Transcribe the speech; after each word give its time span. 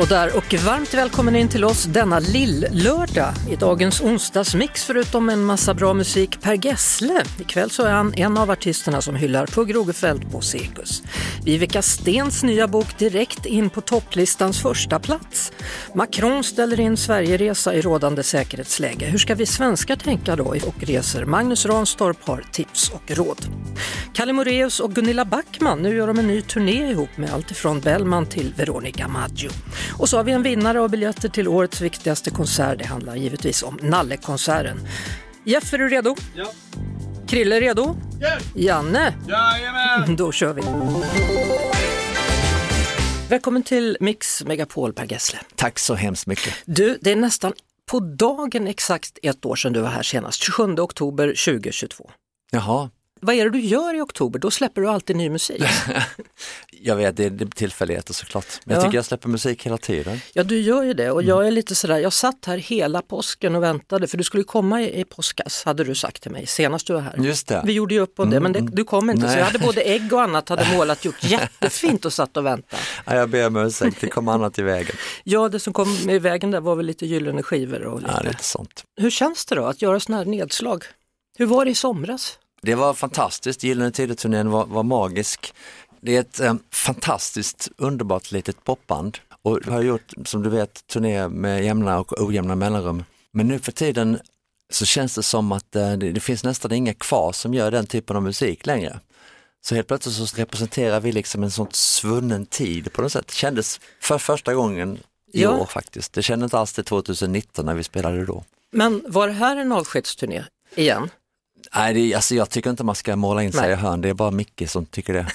Och 0.00 0.08
där 0.08 0.36
och 0.36 0.54
varmt 0.54 0.94
välkommen 0.94 1.36
in 1.36 1.48
till 1.48 1.64
oss 1.64 1.84
denna 1.84 2.18
lill-lördag 2.18 3.32
i 3.50 3.56
dagens 3.56 4.00
onsdagsmix 4.00 4.84
förutom 4.84 5.28
en 5.28 5.44
massa 5.44 5.74
bra 5.74 5.94
musik 5.94 6.40
Per 6.40 6.66
Gessle. 6.66 7.24
Ikväll 7.40 7.70
så 7.70 7.82
är 7.82 7.92
han 7.92 8.14
en 8.14 8.38
av 8.38 8.50
artisterna 8.50 9.00
som 9.00 9.16
hyllar 9.16 9.46
Pugh 9.46 9.72
Rogefeldt 9.72 10.32
på 10.32 10.40
Cirkus. 10.40 11.02
Viveka 11.44 11.82
Stens 11.82 12.42
nya 12.42 12.68
bok 12.68 12.98
direkt 12.98 13.46
in 13.46 13.70
på 13.70 13.80
topplistans 13.80 14.62
första 14.62 14.98
plats. 14.98 15.52
Macron 15.94 16.44
ställer 16.44 16.80
in 16.80 16.96
Sverigeresa 16.96 17.74
i 17.74 17.80
rådande 17.80 18.22
säkerhetsläge. 18.22 19.06
Hur 19.06 19.18
ska 19.18 19.34
vi 19.34 19.46
svenskar 19.46 19.96
tänka 19.96 20.36
då 20.36 20.44
och 20.44 20.82
reser? 20.82 21.24
Magnus 21.24 21.66
Ranstorp 21.66 22.18
har 22.28 22.44
tips 22.52 22.90
och 22.90 23.10
råd. 23.16 23.46
Kalle 24.14 24.32
Moreus 24.32 24.80
och 24.80 24.94
Gunilla 24.94 25.24
Backman, 25.24 25.82
nu 25.82 25.96
gör 25.96 26.06
de 26.06 26.18
en 26.18 26.26
ny 26.26 26.42
turné 26.42 26.90
ihop 26.90 27.16
med 27.16 27.30
alltifrån 27.30 27.80
Bellman 27.80 28.26
till 28.26 28.54
Veronica 28.56 29.08
Maggio. 29.08 29.50
Och 29.92 30.08
så 30.08 30.16
har 30.16 30.24
vi 30.24 30.32
en 30.32 30.42
vinnare 30.42 30.80
av 30.80 30.90
biljetter 30.90 31.28
till 31.28 31.48
årets 31.48 31.80
viktigaste 31.80 32.30
konsert. 32.30 32.78
Det 32.78 32.86
handlar 32.86 33.16
givetvis 33.16 33.62
om 33.62 33.78
Nallekonserten. 33.82 34.80
Jeff, 35.44 35.74
är 35.74 35.78
du 35.78 35.88
redo? 35.88 36.16
Ja. 36.34 36.52
Krille 37.26 37.56
är 37.56 37.60
redo? 37.60 37.96
Yeah. 38.20 38.42
Janne? 38.54 39.14
Jajamän! 39.28 40.16
Då 40.16 40.32
kör 40.32 40.52
vi. 40.52 40.62
Välkommen 43.28 43.62
till 43.62 43.96
Mix 44.00 44.44
Megapol 44.44 44.92
Per 44.92 45.12
Gessle. 45.12 45.38
Tack 45.54 45.78
så 45.78 45.94
hemskt 45.94 46.26
mycket. 46.26 46.54
Du, 46.64 46.98
det 47.00 47.12
är 47.12 47.16
nästan 47.16 47.52
på 47.90 48.00
dagen 48.00 48.68
exakt 48.68 49.18
ett 49.22 49.44
år 49.44 49.56
sedan 49.56 49.72
du 49.72 49.80
var 49.80 49.88
här 49.88 50.02
senast, 50.02 50.42
27 50.42 50.74
oktober 50.74 51.26
2022. 51.26 52.10
Jaha, 52.50 52.90
Vad 53.20 53.34
är 53.34 53.44
det 53.44 53.50
du 53.50 53.60
gör 53.60 53.94
i 53.94 54.00
oktober? 54.00 54.38
Då 54.38 54.50
släpper 54.50 54.80
du 54.80 54.88
alltid 54.88 55.16
ny 55.16 55.30
musik. 55.30 55.62
jag 56.70 56.96
vet 56.96 57.16
det 57.16 57.24
är 57.24 57.46
tillfälligheter 57.54 58.14
såklart. 58.14 58.46
Men 58.64 58.74
Ja. 58.74 58.76
jag 58.80 58.84
tycker 58.84 58.98
jag 58.98 59.04
släpper 59.04 59.28
musik 59.28 59.66
hela 59.66 59.78
tiden. 59.78 60.20
Ja, 60.32 60.42
du 60.44 60.60
gör 60.60 60.82
ju 60.82 60.94
det 60.94 61.10
och 61.10 61.22
jag 61.22 61.46
är 61.46 61.50
lite 61.50 61.74
sådär, 61.74 61.98
jag 61.98 62.12
satt 62.12 62.44
här 62.44 62.56
hela 62.58 63.02
påsken 63.02 63.54
och 63.56 63.62
väntade 63.62 64.06
för 64.06 64.18
du 64.18 64.24
skulle 64.24 64.44
komma 64.44 64.82
i, 64.82 65.00
i 65.00 65.04
påskas, 65.04 65.64
hade 65.64 65.84
du 65.84 65.94
sagt 65.94 66.22
till 66.22 66.30
mig 66.32 66.46
senast 66.46 66.86
du 66.86 66.92
var 66.92 67.00
här. 67.00 67.14
Just 67.18 67.46
det. 67.48 67.62
Vi 67.64 67.72
gjorde 67.72 67.94
ju 67.94 68.00
upp 68.00 68.20
om 68.20 68.30
det, 68.30 68.40
men 68.40 68.52
det, 68.52 68.60
du 68.60 68.84
kom 68.84 69.10
inte 69.10 69.22
så 69.22 69.26
Nej. 69.26 69.38
jag 69.38 69.44
hade 69.44 69.58
både 69.58 69.80
ägg 69.80 70.12
och 70.12 70.22
annat, 70.22 70.48
hade 70.48 70.76
målat, 70.76 71.04
gjort 71.04 71.24
jättefint 71.24 72.04
och 72.04 72.12
satt 72.12 72.36
och 72.36 72.46
väntade. 72.46 72.82
Ja, 73.04 73.14
jag 73.14 73.28
ber 73.30 73.46
om 73.46 73.56
ursäkt, 73.56 74.00
det 74.00 74.08
kom 74.08 74.28
annat 74.28 74.58
i 74.58 74.62
vägen. 74.62 74.96
Ja, 75.24 75.48
det 75.48 75.60
som 75.60 75.72
kom 75.72 75.88
i 76.10 76.18
vägen 76.18 76.50
där 76.50 76.60
var 76.60 76.74
väl 76.76 76.86
lite 76.86 77.06
gyllene 77.06 77.42
skivor 77.42 77.82
och 77.82 78.00
lite. 78.00 78.12
Ja, 78.16 78.20
lite 78.30 78.44
sånt. 78.44 78.84
Hur 79.00 79.10
känns 79.10 79.44
det 79.46 79.54
då 79.54 79.64
att 79.64 79.82
göra 79.82 80.00
sådana 80.00 80.22
här 80.24 80.30
nedslag? 80.30 80.84
Hur 81.38 81.46
var 81.46 81.64
det 81.64 81.70
i 81.70 81.74
somras? 81.74 82.38
Det 82.62 82.74
var 82.74 82.94
fantastiskt, 82.94 83.62
Gyllene 83.62 83.90
Tider-turnén 83.90 84.50
var, 84.50 84.66
var 84.66 84.82
magisk. 84.82 85.54
Det 86.00 86.16
är 86.16 86.20
ett 86.20 86.40
eh, 86.40 86.54
fantastiskt 86.72 87.68
underbart 87.76 88.32
litet 88.32 88.64
popband 88.64 89.18
och 89.42 89.58
har 89.66 89.82
gjort, 89.82 90.12
som 90.24 90.42
du 90.42 90.50
vet, 90.50 90.86
turné 90.86 91.28
med 91.28 91.64
jämna 91.64 91.98
och 92.00 92.20
ojämna 92.22 92.54
mellanrum. 92.54 93.04
Men 93.32 93.48
nu 93.48 93.58
för 93.58 93.72
tiden 93.72 94.18
så 94.72 94.84
känns 94.84 95.14
det 95.14 95.22
som 95.22 95.52
att 95.52 95.76
eh, 95.76 95.92
det, 95.92 96.12
det 96.12 96.20
finns 96.20 96.44
nästan 96.44 96.72
inga 96.72 96.94
kvar 96.94 97.32
som 97.32 97.54
gör 97.54 97.70
den 97.70 97.86
typen 97.86 98.16
av 98.16 98.22
musik 98.22 98.66
längre. 98.66 99.00
Så 99.60 99.74
helt 99.74 99.88
plötsligt 99.88 100.14
så 100.28 100.36
representerar 100.36 101.00
vi 101.00 101.12
liksom 101.12 101.42
en 101.42 101.50
sån 101.50 101.66
svunnen 101.72 102.46
tid 102.46 102.92
på 102.92 103.02
något 103.02 103.12
sätt. 103.12 103.26
Det 103.26 103.34
kändes 103.34 103.80
för 104.00 104.18
första 104.18 104.54
gången 104.54 104.98
i 105.32 105.42
Ja. 105.42 105.50
år 105.50 105.66
faktiskt. 105.66 106.12
Det 106.12 106.22
kände 106.22 106.44
inte 106.44 106.58
alls 106.58 106.72
till 106.72 106.84
2019 106.84 107.66
när 107.66 107.74
vi 107.74 107.82
spelade 107.84 108.24
då. 108.24 108.44
Men 108.72 109.04
var 109.08 109.26
det 109.26 109.32
här 109.32 109.56
en 109.56 109.72
avskedsturné 109.72 110.44
igen? 110.74 111.10
Nej, 111.74 111.94
det, 111.94 112.14
alltså 112.14 112.34
jag 112.34 112.50
tycker 112.50 112.70
inte 112.70 112.84
man 112.84 112.94
ska 112.94 113.16
måla 113.16 113.42
in 113.42 113.52
sig 113.52 113.62
Nej. 113.62 113.70
i 113.72 113.74
hörn, 113.74 114.00
det 114.00 114.08
är 114.08 114.14
bara 114.14 114.30
Micke 114.30 114.62
som 114.66 114.86
tycker 114.86 115.14
det. 115.14 115.26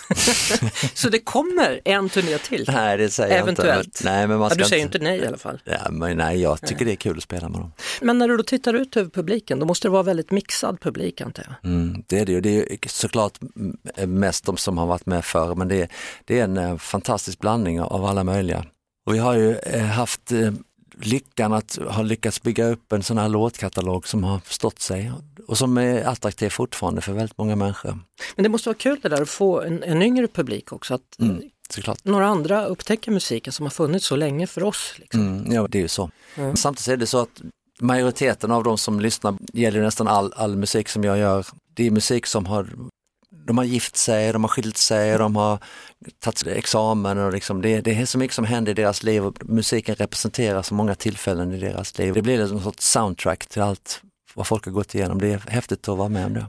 Så 0.93 1.09
det 1.09 1.19
kommer 1.19 1.81
en 1.85 2.09
turné 2.09 2.37
till? 2.37 2.69
Nej, 2.73 2.97
det 2.97 3.09
säger 3.09 3.39
Eventuellt. 3.39 3.75
jag 3.75 3.85
inte. 3.85 4.03
Nej, 4.03 4.27
men 4.27 4.39
man 4.39 4.49
Ja, 4.49 4.55
du 4.55 4.63
säger 4.63 4.83
inte 4.83 4.99
nej 4.99 5.19
i 5.19 5.27
alla 5.27 5.37
fall. 5.37 5.61
Ja, 5.63 5.91
men 5.91 6.17
nej, 6.17 6.41
jag 6.41 6.61
tycker 6.61 6.85
det 6.85 6.91
är 6.91 6.95
kul 6.95 7.17
att 7.17 7.23
spela 7.23 7.49
med 7.49 7.59
dem. 7.59 7.71
Men 8.01 8.17
när 8.17 8.27
du 8.27 8.37
då 8.37 8.43
tittar 8.43 8.73
ut 8.73 8.97
över 8.97 9.09
publiken, 9.09 9.59
då 9.59 9.65
måste 9.65 9.87
det 9.87 9.91
vara 9.91 10.03
väldigt 10.03 10.31
mixad 10.31 10.81
publik 10.81 11.21
antar 11.21 11.43
jag? 11.47 11.71
Mm, 11.71 12.03
det 12.07 12.19
är 12.19 12.25
det 12.25 12.31
ju. 12.31 12.41
Det 12.41 12.49
är 12.59 12.77
såklart 12.87 13.39
mest 14.07 14.45
de 14.45 14.57
som 14.57 14.77
har 14.77 14.85
varit 14.87 15.05
med 15.05 15.25
förr, 15.25 15.55
men 15.55 15.67
det 15.67 15.81
är, 15.81 15.87
det 16.25 16.39
är 16.39 16.43
en 16.43 16.57
eh, 16.57 16.77
fantastisk 16.77 17.39
blandning 17.39 17.81
av 17.81 18.05
alla 18.05 18.23
möjliga. 18.23 18.65
Och 19.05 19.13
vi 19.13 19.19
har 19.19 19.35
ju 19.35 19.55
eh, 19.55 19.85
haft 19.85 20.31
eh, 20.31 20.51
lyckan 21.01 21.53
att 21.53 21.77
ha 21.89 22.01
lyckats 22.01 22.41
bygga 22.41 22.65
upp 22.67 22.91
en 22.91 23.03
sån 23.03 23.17
här 23.17 23.29
låtkatalog 23.29 24.07
som 24.07 24.23
har 24.23 24.41
stått 24.45 24.79
sig 24.79 25.11
och 25.47 25.57
som 25.57 25.77
är 25.77 26.03
attraktiv 26.03 26.49
fortfarande 26.49 27.01
för 27.01 27.13
väldigt 27.13 27.37
många 27.37 27.55
människor. 27.55 27.99
Men 28.35 28.43
det 28.43 28.49
måste 28.49 28.69
vara 28.69 28.77
kul 28.77 28.99
det 29.01 29.09
där 29.09 29.21
att 29.21 29.29
få 29.29 29.61
en, 29.61 29.83
en 29.83 30.01
yngre 30.01 30.27
publik 30.27 30.71
också, 30.73 30.93
att 30.93 31.19
Mm, 31.19 31.41
såklart. 31.69 32.05
några 32.05 32.27
andra 32.27 32.65
upptäcker 32.65 33.11
musiken 33.11 33.53
som 33.53 33.65
har 33.65 33.71
funnits 33.71 34.05
så 34.05 34.15
länge 34.15 34.47
för 34.47 34.63
oss. 34.63 34.93
Liksom. 34.97 35.21
Mm, 35.27 35.51
ja, 35.51 35.67
det 35.67 35.77
är 35.77 35.81
ju 35.81 35.87
så. 35.87 36.09
Mm. 36.35 36.55
Samtidigt 36.55 36.87
är 36.87 36.97
det 36.97 37.07
så 37.07 37.17
att 37.17 37.41
majoriteten 37.79 38.51
av 38.51 38.63
de 38.63 38.77
som 38.77 38.99
lyssnar 38.99 39.37
gäller 39.53 39.81
nästan 39.81 40.07
all, 40.07 40.33
all 40.35 40.55
musik 40.55 40.89
som 40.89 41.03
jag 41.03 41.17
gör. 41.17 41.45
Det 41.73 41.87
är 41.87 41.91
musik 41.91 42.25
som 42.25 42.45
har, 42.45 42.69
de 43.45 43.57
har 43.57 43.65
gift 43.65 43.95
sig, 43.95 44.33
de 44.33 44.43
har 44.43 44.49
skilt 44.49 44.77
sig, 44.77 45.17
de 45.17 45.35
har 45.35 45.59
tagit 46.19 46.47
examen 46.47 47.17
och 47.17 47.33
liksom 47.33 47.61
det, 47.61 47.81
det 47.81 47.95
är 47.95 48.05
så 48.05 48.17
mycket 48.17 48.35
som 48.35 48.45
händer 48.45 48.71
i 48.71 48.75
deras 48.75 49.03
liv 49.03 49.25
och 49.25 49.49
musiken 49.49 49.95
representerar 49.95 50.61
så 50.61 50.73
många 50.73 50.95
tillfällen 50.95 51.51
i 51.51 51.57
deras 51.59 51.97
liv. 51.97 52.13
Det 52.13 52.21
blir 52.21 52.39
en 52.41 52.61
sorts 52.63 52.87
soundtrack 52.91 53.45
till 53.45 53.61
allt 53.61 54.01
vad 54.33 54.47
folk 54.47 54.65
har 54.65 54.71
gått 54.71 54.95
igenom. 54.95 55.19
Det 55.19 55.27
är 55.33 55.37
häftigt 55.49 55.87
att 55.87 55.97
vara 55.97 56.09
med 56.09 56.25
om 56.25 56.33
det. 56.33 56.45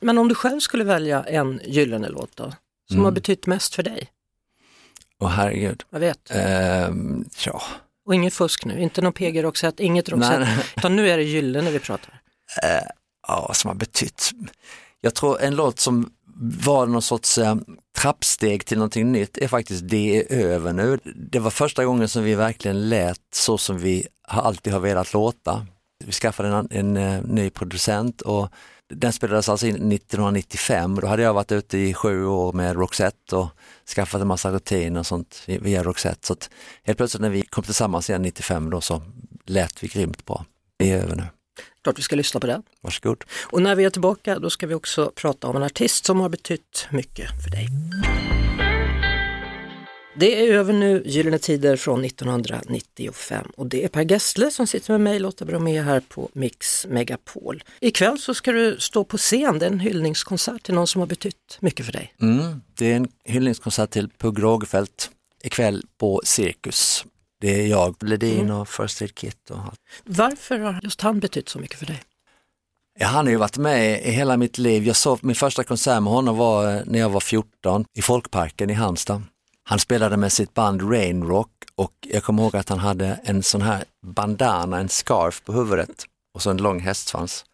Men 0.00 0.18
om 0.18 0.28
du 0.28 0.34
själv 0.34 0.60
skulle 0.60 0.84
välja 0.84 1.24
en 1.24 1.60
gyllene 1.64 2.08
låt 2.08 2.36
då, 2.36 2.52
som 2.88 2.96
Mm. 2.96 3.04
har 3.04 3.12
betytt 3.12 3.46
mest 3.46 3.74
för 3.74 3.82
dig? 3.82 4.08
Och 5.18 5.30
herregud. 5.30 5.82
Jag 5.90 6.00
vet. 6.00 6.30
Ehm, 6.30 7.24
ja. 7.46 7.62
Och 8.06 8.14
inget 8.14 8.34
fusk 8.34 8.64
nu, 8.64 8.80
inte 8.82 9.02
någon 9.02 9.12
PG 9.12 9.42
Roxette, 9.44 9.84
inget 9.84 10.08
Roxette, 10.08 10.48
utan 10.76 10.96
nu 10.96 11.10
är 11.10 11.16
det 11.16 11.22
gyllene 11.22 11.70
vi 11.70 11.78
pratar. 11.78 12.20
Eh, 12.62 12.86
ja, 13.28 13.50
som 13.54 13.68
har 13.68 13.74
betytt. 13.74 14.30
Jag 15.00 15.14
tror 15.14 15.40
en 15.42 15.56
låt 15.56 15.78
som 15.80 16.10
var 16.40 16.86
någon 16.86 17.02
sorts 17.02 17.38
eh, 17.38 17.56
trappsteg 17.98 18.66
till 18.66 18.78
någonting 18.78 19.12
nytt 19.12 19.38
är 19.38 19.48
faktiskt 19.48 19.88
Det 19.88 20.18
är 20.18 20.36
över 20.46 20.72
nu. 20.72 20.98
Det 21.30 21.38
var 21.38 21.50
första 21.50 21.84
gången 21.84 22.08
som 22.08 22.24
vi 22.24 22.34
verkligen 22.34 22.88
lät 22.88 23.20
så 23.34 23.58
som 23.58 23.78
vi 23.78 24.06
alltid 24.22 24.72
har 24.72 24.80
velat 24.80 25.12
låta. 25.12 25.66
Vi 26.04 26.12
skaffade 26.12 26.48
en, 26.48 26.68
en 26.70 26.96
en 26.96 27.22
ny 27.22 27.50
producent 27.50 28.20
och 28.20 28.48
den 28.88 29.12
spelades 29.12 29.48
alltså 29.48 29.66
in 29.66 29.74
1995. 29.74 30.94
Då 31.00 31.06
hade 31.06 31.22
jag 31.22 31.34
varit 31.34 31.52
ute 31.52 31.78
i 31.78 31.94
sju 31.94 32.26
år 32.26 32.52
med 32.52 32.76
Roxette 32.76 33.36
och 33.36 33.48
skaffat 33.94 34.20
en 34.20 34.26
massa 34.26 34.50
rutiner 34.52 35.00
och 35.00 35.06
sånt 35.06 35.42
via 35.46 35.82
Roxette. 35.82 36.26
Så 36.26 36.32
att 36.32 36.50
helt 36.82 36.98
plötsligt 36.98 37.20
när 37.20 37.30
vi 37.30 37.42
kom 37.42 37.64
tillsammans 37.64 38.10
igen 38.10 38.22
95 38.22 38.70
då 38.70 38.80
så 38.80 39.02
lät 39.44 39.82
vi 39.82 39.88
grymt 39.88 40.24
bra. 40.24 40.44
Det 40.76 40.90
är 40.90 41.02
över 41.02 41.16
nu. 41.16 41.24
Klart 41.82 41.98
vi 41.98 42.02
ska 42.02 42.16
lyssna 42.16 42.40
på 42.40 42.46
det. 42.46 42.62
Varsågod. 42.80 43.24
Och 43.44 43.62
när 43.62 43.74
vi 43.74 43.84
är 43.84 43.90
tillbaka 43.90 44.38
då 44.38 44.50
ska 44.50 44.66
vi 44.66 44.74
också 44.74 45.12
prata 45.14 45.46
om 45.46 45.56
en 45.56 45.62
artist 45.62 46.04
som 46.04 46.20
har 46.20 46.28
betytt 46.28 46.86
mycket 46.90 47.30
för 47.44 47.50
dig. 47.50 47.68
Det 50.18 50.46
är 50.46 50.52
över 50.52 50.72
nu, 50.72 51.02
Gyllene 51.06 51.38
Tider 51.38 51.76
från 51.76 52.04
1995 52.04 53.46
och 53.56 53.66
det 53.66 53.84
är 53.84 53.88
Per 53.88 54.10
Gessle 54.10 54.50
som 54.50 54.66
sitter 54.66 54.92
med 54.92 55.00
mig, 55.00 55.18
Lotta 55.18 55.44
Bromé 55.44 55.82
här 55.82 56.00
på 56.00 56.28
Mix 56.32 56.86
Megapol. 56.86 57.64
Ikväll 57.80 58.18
så 58.18 58.34
ska 58.34 58.52
du 58.52 58.76
stå 58.78 59.04
på 59.04 59.16
scen, 59.16 59.58
det 59.58 59.66
är 59.66 59.70
en 59.70 59.80
hyllningskonsert 59.80 60.62
till 60.62 60.74
någon 60.74 60.86
som 60.86 61.00
har 61.00 61.06
betytt 61.06 61.58
mycket 61.60 61.86
för 61.86 61.92
dig. 61.92 62.14
Mm, 62.20 62.62
det 62.74 62.92
är 62.92 62.96
en 62.96 63.08
hyllningskonsert 63.24 63.90
till 63.90 64.08
Pugh 64.18 64.40
Rogefeldt 64.40 65.10
ikväll 65.44 65.84
på 65.98 66.20
Cirkus. 66.24 67.04
Det 67.46 67.62
är 67.62 67.66
jag, 67.66 68.02
Ledin 68.02 68.50
och 68.50 68.68
First 68.68 69.02
Aid 69.02 69.14
Kit 69.14 69.50
och 69.50 69.58
allt. 69.58 69.80
Varför 70.04 70.58
har 70.58 70.80
just 70.82 71.00
han 71.00 71.20
betytt 71.20 71.48
så 71.48 71.58
mycket 71.58 71.78
för 71.78 71.86
dig? 71.86 72.02
Ja, 72.98 73.06
han 73.06 73.26
har 73.26 73.30
ju 73.30 73.36
varit 73.36 73.56
med 73.56 74.06
i 74.06 74.10
hela 74.10 74.36
mitt 74.36 74.58
liv. 74.58 74.86
Jag 74.86 74.96
såg, 74.96 75.24
min 75.24 75.36
första 75.36 75.64
konsert 75.64 76.02
med 76.02 76.12
honom 76.12 76.36
var 76.36 76.74
eh, 76.74 76.80
när 76.84 76.98
jag 76.98 77.08
var 77.08 77.20
14 77.20 77.84
i 77.94 78.02
Folkparken 78.02 78.70
i 78.70 78.72
Halmstad. 78.72 79.22
Han 79.64 79.78
spelade 79.78 80.16
med 80.16 80.32
sitt 80.32 80.54
band 80.54 80.92
Rainrock 80.92 81.50
och 81.74 81.92
jag 82.00 82.22
kommer 82.22 82.42
ihåg 82.42 82.56
att 82.56 82.68
han 82.68 82.78
hade 82.78 83.20
en 83.24 83.42
sån 83.42 83.62
här 83.62 83.84
bandana, 84.02 84.78
en 84.78 84.88
scarf 84.88 85.42
på 85.44 85.52
huvudet 85.52 86.04
och 86.34 86.42
så 86.42 86.50
en 86.50 86.56
lång 86.56 86.80
hästsvans. 86.80 87.44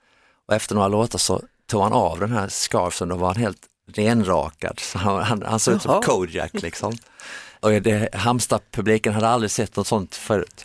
Och 0.49 0.55
efter 0.55 0.75
några 0.75 0.88
låtar 0.88 1.19
så 1.19 1.43
tog 1.67 1.83
han 1.83 1.93
av 1.93 2.21
den 2.21 2.33
här 2.33 2.49
scarfen 2.49 3.12
och 3.12 3.19
var 3.19 3.29
han 3.29 3.43
helt 3.43 3.67
renrakad. 3.93 4.81
Så 4.81 4.99
han, 4.99 5.23
han, 5.23 5.43
han 5.43 5.61
såg 5.61 5.75
ut 5.75 5.83
som 5.83 6.03
Kojak 6.03 6.62
liksom. 6.62 6.97
Och 7.62 7.70
det, 7.70 8.14
Halmstad-publiken 8.14 9.12
hade 9.12 9.29
aldrig 9.29 9.50
sett 9.50 9.76
något 9.76 9.87
sånt 9.87 10.14
förut. 10.14 10.64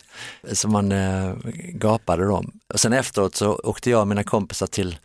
Så 0.52 0.68
man 0.68 0.92
eh, 0.92 1.34
gapade 1.72 2.24
dem. 2.24 2.60
Och 2.74 2.80
sen 2.80 2.92
efteråt 2.92 3.34
så 3.34 3.60
åkte 3.64 3.90
jag 3.90 4.00
och 4.00 4.08
mina 4.08 4.24
kompisar 4.24 4.66
till 4.66 4.98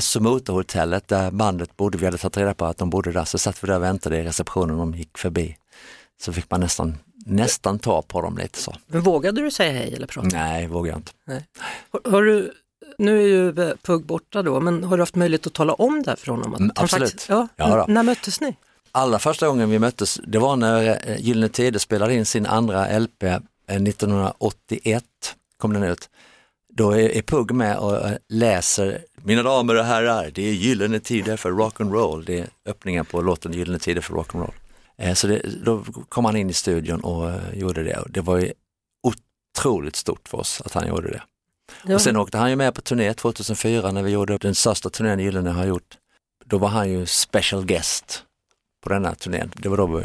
SO 0.00 0.20
Motorhotellet 0.20 1.08
där 1.08 1.30
bandet 1.30 1.76
bodde. 1.76 1.98
Vi 1.98 2.04
hade 2.04 2.18
tagit 2.18 2.36
reda 2.36 2.54
på 2.54 2.64
att 2.64 2.78
de 2.78 2.90
bodde 2.90 3.12
där, 3.12 3.24
så 3.24 3.38
satt 3.38 3.64
vi 3.64 3.66
där 3.66 3.76
och 3.76 3.82
väntade 3.82 4.18
i 4.18 4.24
receptionen 4.24 4.70
och 4.70 4.78
de 4.78 4.94
gick 4.98 5.18
förbi. 5.18 5.56
Så 6.20 6.32
fick 6.32 6.50
man 6.50 6.60
nästan 6.60 6.98
nästan 7.26 7.78
ta 7.78 8.02
på 8.02 8.20
dem 8.22 8.38
lite 8.38 8.58
så. 8.58 8.74
Men 8.86 9.00
vågade 9.00 9.40
du 9.40 9.50
säga 9.50 9.72
hej 9.72 9.94
eller 9.94 10.06
prata? 10.06 10.28
Nej, 10.32 10.66
vågar 10.66 10.92
jag 10.92 10.98
inte. 10.98 11.12
Har, 11.90 12.10
har 12.10 12.22
du, 12.22 12.52
nu 12.98 13.22
är 13.22 13.26
ju 13.26 13.76
Pugg 13.82 14.06
borta 14.06 14.42
då, 14.42 14.60
men 14.60 14.84
har 14.84 14.96
du 14.96 15.02
haft 15.02 15.14
möjlighet 15.14 15.46
att 15.46 15.52
tala 15.54 15.72
om 15.72 16.02
det 16.02 16.10
här 16.10 16.16
för 16.16 16.26
honom? 16.32 16.54
Att 16.54 16.60
Mm, 16.60 16.72
absolut. 16.76 17.10
Faktiskt, 17.10 17.28
ja, 17.28 17.48
Ja 17.56 17.76
då. 17.76 17.92
När 17.92 18.02
möttes 18.02 18.40
ni? 18.40 18.56
Allra 18.98 19.18
första 19.18 19.48
gången 19.48 19.70
vi 19.70 19.78
möttes, 19.78 20.20
det 20.26 20.38
var 20.38 20.56
när 20.56 21.08
eh, 21.10 21.20
Gyllene 21.20 21.48
Tider 21.48 21.78
spelade 21.78 22.14
in 22.14 22.26
sin 22.26 22.46
andra 22.46 22.98
LP 22.98 23.22
eh, 23.22 23.36
1981, 23.66 25.04
kom 25.56 25.72
den 25.72 25.82
ut. 25.82 26.10
Då 26.68 26.90
är, 26.92 27.22
Pugg 27.22 27.50
med 27.50 27.78
och 27.78 28.08
eh, 28.08 28.16
läser 28.28 29.04
Mina 29.16 29.42
damer 29.42 29.78
och 29.78 29.84
herrar, 29.84 30.30
det 30.34 30.48
är 30.48 30.52
Gyllene 30.52 31.00
Tider 31.00 31.36
för 31.36 31.50
rock'n'roll. 31.50 32.24
Det 32.24 32.38
är 32.38 32.48
öppningen 32.66 33.04
på 33.04 33.22
låten 33.22 33.52
Gyllene 33.52 33.78
Tider 33.78 34.00
för 34.00 34.14
rock'n'roll. 34.14 34.54
Eh, 34.96 35.14
Så 35.14 35.26
det, 35.26 35.42
då 35.64 35.84
kom 36.08 36.24
han 36.24 36.36
in 36.36 36.50
i 36.50 36.54
studion 36.54 37.00
och 37.00 37.30
eh, 37.30 37.54
gjorde 37.54 37.82
det 37.82 38.04
det 38.08 38.20
var 38.20 38.38
ju 38.38 38.52
otroligt 39.02 39.96
stort 39.96 40.28
för 40.28 40.38
oss 40.38 40.62
att 40.64 40.72
han 40.72 40.88
gjorde 40.88 41.10
det. 41.10 41.22
Ja. 41.84 41.94
Och 41.94 42.00
sen 42.00 42.16
åkte 42.16 42.38
han 42.38 42.50
ju 42.50 42.56
med 42.56 42.74
på 42.74 42.80
turné 42.80 43.14
2004 43.14 43.92
när 43.92 44.02
vi 44.02 44.10
gjorde 44.10 44.38
den 44.38 44.54
största 44.54 44.90
turnén 44.90 45.20
Gyllene 45.20 45.50
har 45.50 45.66
gjort. 45.66 45.96
Då 46.44 46.58
var 46.58 46.68
han 46.68 46.90
ju 46.90 47.06
special 47.06 47.64
guest 47.64 48.24
på 48.80 48.88
den 48.88 49.04
här 49.04 49.14
turnén. 49.14 49.52
Det 49.56 49.68
var 49.68 49.76
då 49.76 50.02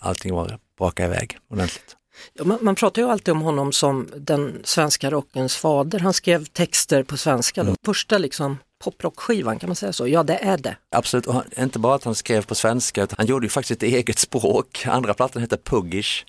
allting 0.00 0.34
var 0.34 0.58
braka 0.78 1.04
iväg 1.04 1.38
ordentligt. 1.50 1.96
Ja, 2.34 2.44
man, 2.44 2.58
man 2.60 2.74
pratar 2.74 3.02
ju 3.02 3.08
alltid 3.10 3.32
om 3.32 3.40
honom 3.40 3.72
som 3.72 4.08
den 4.16 4.60
svenska 4.64 5.10
rockens 5.10 5.56
fader. 5.56 5.98
Han 5.98 6.12
skrev 6.12 6.44
texter 6.44 7.02
på 7.02 7.16
svenska. 7.16 7.60
Mm. 7.60 7.72
Då. 7.72 7.92
Första 7.92 8.18
liksom 8.18 8.58
poprockskivan, 8.84 9.58
kan 9.58 9.68
man 9.68 9.76
säga 9.76 9.92
så? 9.92 10.08
Ja, 10.08 10.22
det 10.22 10.36
är 10.36 10.58
det. 10.58 10.76
Absolut, 10.90 11.26
och 11.26 11.34
han, 11.34 11.44
inte 11.58 11.78
bara 11.78 11.94
att 11.94 12.04
han 12.04 12.14
skrev 12.14 12.46
på 12.46 12.54
svenska, 12.54 13.02
utan 13.02 13.14
han 13.18 13.26
gjorde 13.26 13.46
ju 13.46 13.50
faktiskt 13.50 13.82
ett 13.82 13.88
eget 13.92 14.18
språk. 14.18 14.86
Andra 14.86 15.14
plattan 15.14 15.42
heter 15.42 15.56
Puggish 15.56 16.24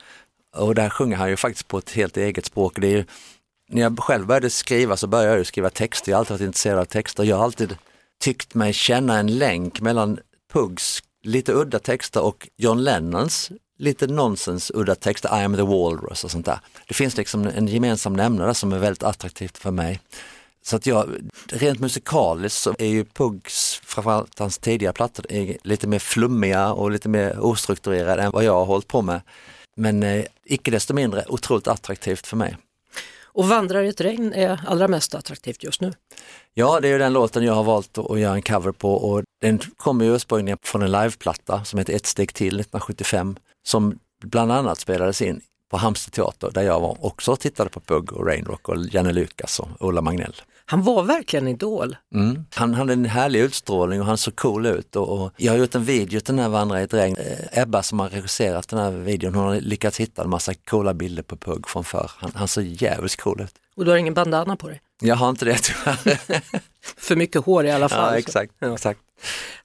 och 0.55 0.75
där 0.75 0.89
sjunger 0.89 1.17
han 1.17 1.29
ju 1.29 1.37
faktiskt 1.37 1.67
på 1.67 1.77
ett 1.77 1.91
helt 1.91 2.17
eget 2.17 2.45
språk. 2.45 2.73
Det 2.81 2.87
är 2.87 2.91
ju, 2.91 3.05
när 3.69 3.81
jag 3.81 3.99
själv 3.99 4.25
började 4.25 4.49
skriva 4.49 4.97
så 4.97 5.07
började 5.07 5.29
jag 5.29 5.37
ju 5.37 5.43
skriva 5.43 5.69
texter, 5.69 6.11
jag 6.11 6.17
har 6.17 6.19
alltid 6.19 6.31
varit 6.31 6.45
intresserad 6.45 6.79
av 6.79 6.85
texter. 6.85 7.23
Jag 7.23 7.37
har 7.37 7.43
alltid 7.43 7.77
tyckt 8.19 8.53
mig 8.53 8.73
känna 8.73 9.19
en 9.19 9.37
länk 9.37 9.81
mellan 9.81 10.19
Puggs 10.53 11.03
lite 11.23 11.53
udda 11.53 11.79
texter 11.79 12.21
och 12.21 12.49
John 12.57 12.83
Lennons 12.83 13.51
lite 13.79 14.07
nonsens 14.07 14.71
udda 14.73 14.95
texter, 14.95 15.41
I 15.41 15.43
am 15.43 15.55
the 15.55 15.61
walrus 15.61 16.23
och 16.23 16.31
sånt 16.31 16.45
där. 16.45 16.59
Det 16.87 16.93
finns 16.93 17.17
liksom 17.17 17.47
en 17.47 17.67
gemensam 17.67 18.13
nämnare 18.13 18.53
som 18.53 18.73
är 18.73 18.79
väldigt 18.79 19.03
attraktivt 19.03 19.57
för 19.57 19.71
mig. 19.71 19.99
Så 20.61 20.75
att 20.75 20.85
jag, 20.85 21.09
rent 21.47 21.79
musikaliskt 21.79 22.61
så 22.61 22.75
är 22.79 22.87
ju 22.87 23.05
Pugs, 23.05 23.81
framförallt 23.83 24.39
hans 24.39 24.57
tidiga 24.57 24.93
plattor, 24.93 25.25
är 25.29 25.57
lite 25.63 25.87
mer 25.87 25.99
flummiga 25.99 26.71
och 26.73 26.91
lite 26.91 27.09
mer 27.09 27.39
ostrukturerade 27.39 28.23
än 28.23 28.31
vad 28.31 28.43
jag 28.43 28.53
har 28.53 28.65
hållit 28.65 28.87
på 28.87 29.01
med. 29.01 29.21
Men 29.75 30.03
eh, 30.03 30.25
icke 30.45 30.71
desto 30.71 30.93
mindre 30.93 31.25
otroligt 31.27 31.67
attraktivt 31.67 32.27
för 32.27 32.37
mig. 32.37 32.57
Och 33.31 33.47
Vandrar 33.47 33.83
i 33.83 33.87
ett 33.87 34.01
regn 34.01 34.33
är 34.33 34.61
allra 34.67 34.87
mest 34.87 35.15
attraktivt 35.15 35.63
just 35.63 35.81
nu. 35.81 35.93
Ja, 36.53 36.79
det 36.79 36.87
är 36.87 36.91
ju 36.91 36.97
den 36.97 37.13
låten 37.13 37.43
jag 37.43 37.53
har 37.53 37.63
valt 37.63 37.97
att 37.97 38.19
göra 38.19 38.35
en 38.35 38.41
cover 38.41 38.71
på 38.71 38.93
och 38.93 39.23
den 39.41 39.59
kommer 39.77 40.05
ju 40.05 40.15
ursprungligen 40.15 40.57
från 40.61 40.81
en 40.81 40.91
liveplatta 40.91 41.63
som 41.63 41.79
heter 41.79 41.93
Ett 41.93 42.05
steg 42.05 42.33
till 42.33 42.47
1975 42.47 43.35
som 43.63 43.99
bland 44.23 44.51
annat 44.51 44.79
spelades 44.79 45.21
in 45.21 45.41
på 45.69 45.77
Halmstad 45.77 46.13
teater 46.13 46.51
där 46.51 46.61
jag 46.61 46.79
var 46.79 47.05
också 47.05 47.35
tittade 47.35 47.69
på 47.69 47.79
Pugg 47.79 48.13
och 48.13 48.25
Rainrock 48.25 48.69
och 48.69 48.77
Janne 48.91 49.13
Lukas 49.13 49.59
och 49.59 49.67
Ola 49.79 50.01
Magnell. 50.01 50.35
Han 50.71 50.83
var 50.83 51.03
verkligen 51.03 51.47
idol. 51.47 51.95
Mm. 52.13 52.45
Han 52.55 52.73
hade 52.73 52.93
en 52.93 53.05
härlig 53.05 53.39
utstrålning 53.39 53.99
och 54.01 54.05
han 54.05 54.17
såg 54.17 54.35
cool 54.35 54.65
ut 54.65 54.95
och, 54.95 55.09
och 55.21 55.31
jag 55.37 55.51
har 55.53 55.59
gjort 55.59 55.75
en 55.75 55.83
video 55.83 56.19
till 56.19 56.35
den 56.35 56.43
här 56.43 56.49
Vandra 56.49 56.81
i 56.81 56.83
ett 56.83 56.93
regn. 56.93 57.15
Eh, 57.19 57.61
Ebba 57.61 57.83
som 57.83 57.99
har 57.99 58.09
regisserat 58.09 58.67
den 58.69 58.79
här 58.79 58.91
videon, 58.91 59.35
hon 59.35 59.43
har 59.43 59.55
lyckats 59.61 59.99
hitta 59.99 60.23
en 60.23 60.29
massa 60.29 60.53
coola 60.53 60.93
bilder 60.93 61.23
på 61.23 61.35
Pugg 61.37 61.67
från 61.67 61.83
förr. 61.83 62.11
Han, 62.17 62.31
han 62.35 62.47
såg 62.47 62.63
jävligt 62.63 63.21
cool 63.21 63.41
ut. 63.41 63.53
Och 63.75 63.85
du 63.85 63.91
har 63.91 63.97
ingen 63.97 64.13
bandana 64.13 64.55
på 64.55 64.67
dig. 64.67 64.81
Jag 65.01 65.15
har 65.15 65.29
inte 65.29 65.45
det 65.45 65.57
tyvärr. 65.63 66.19
För 66.97 67.15
mycket 67.15 67.45
hår 67.45 67.65
i 67.65 67.71
alla 67.71 67.89
fall. 67.89 68.13
ja, 68.13 68.17
exakt, 68.19 68.53
Ja. 68.59 68.73
exakt. 68.73 68.99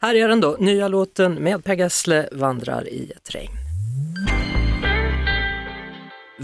Här 0.01 0.15
är 0.15 0.29
den 0.29 0.41
då, 0.41 0.57
nya 0.61 0.89
låten 0.89 1.35
med 1.35 1.65
Per 1.65 1.75
Gessle, 1.77 2.29
Vandrar 2.33 2.89
i 2.89 3.13
ett 3.17 3.35
regn. 3.35 3.51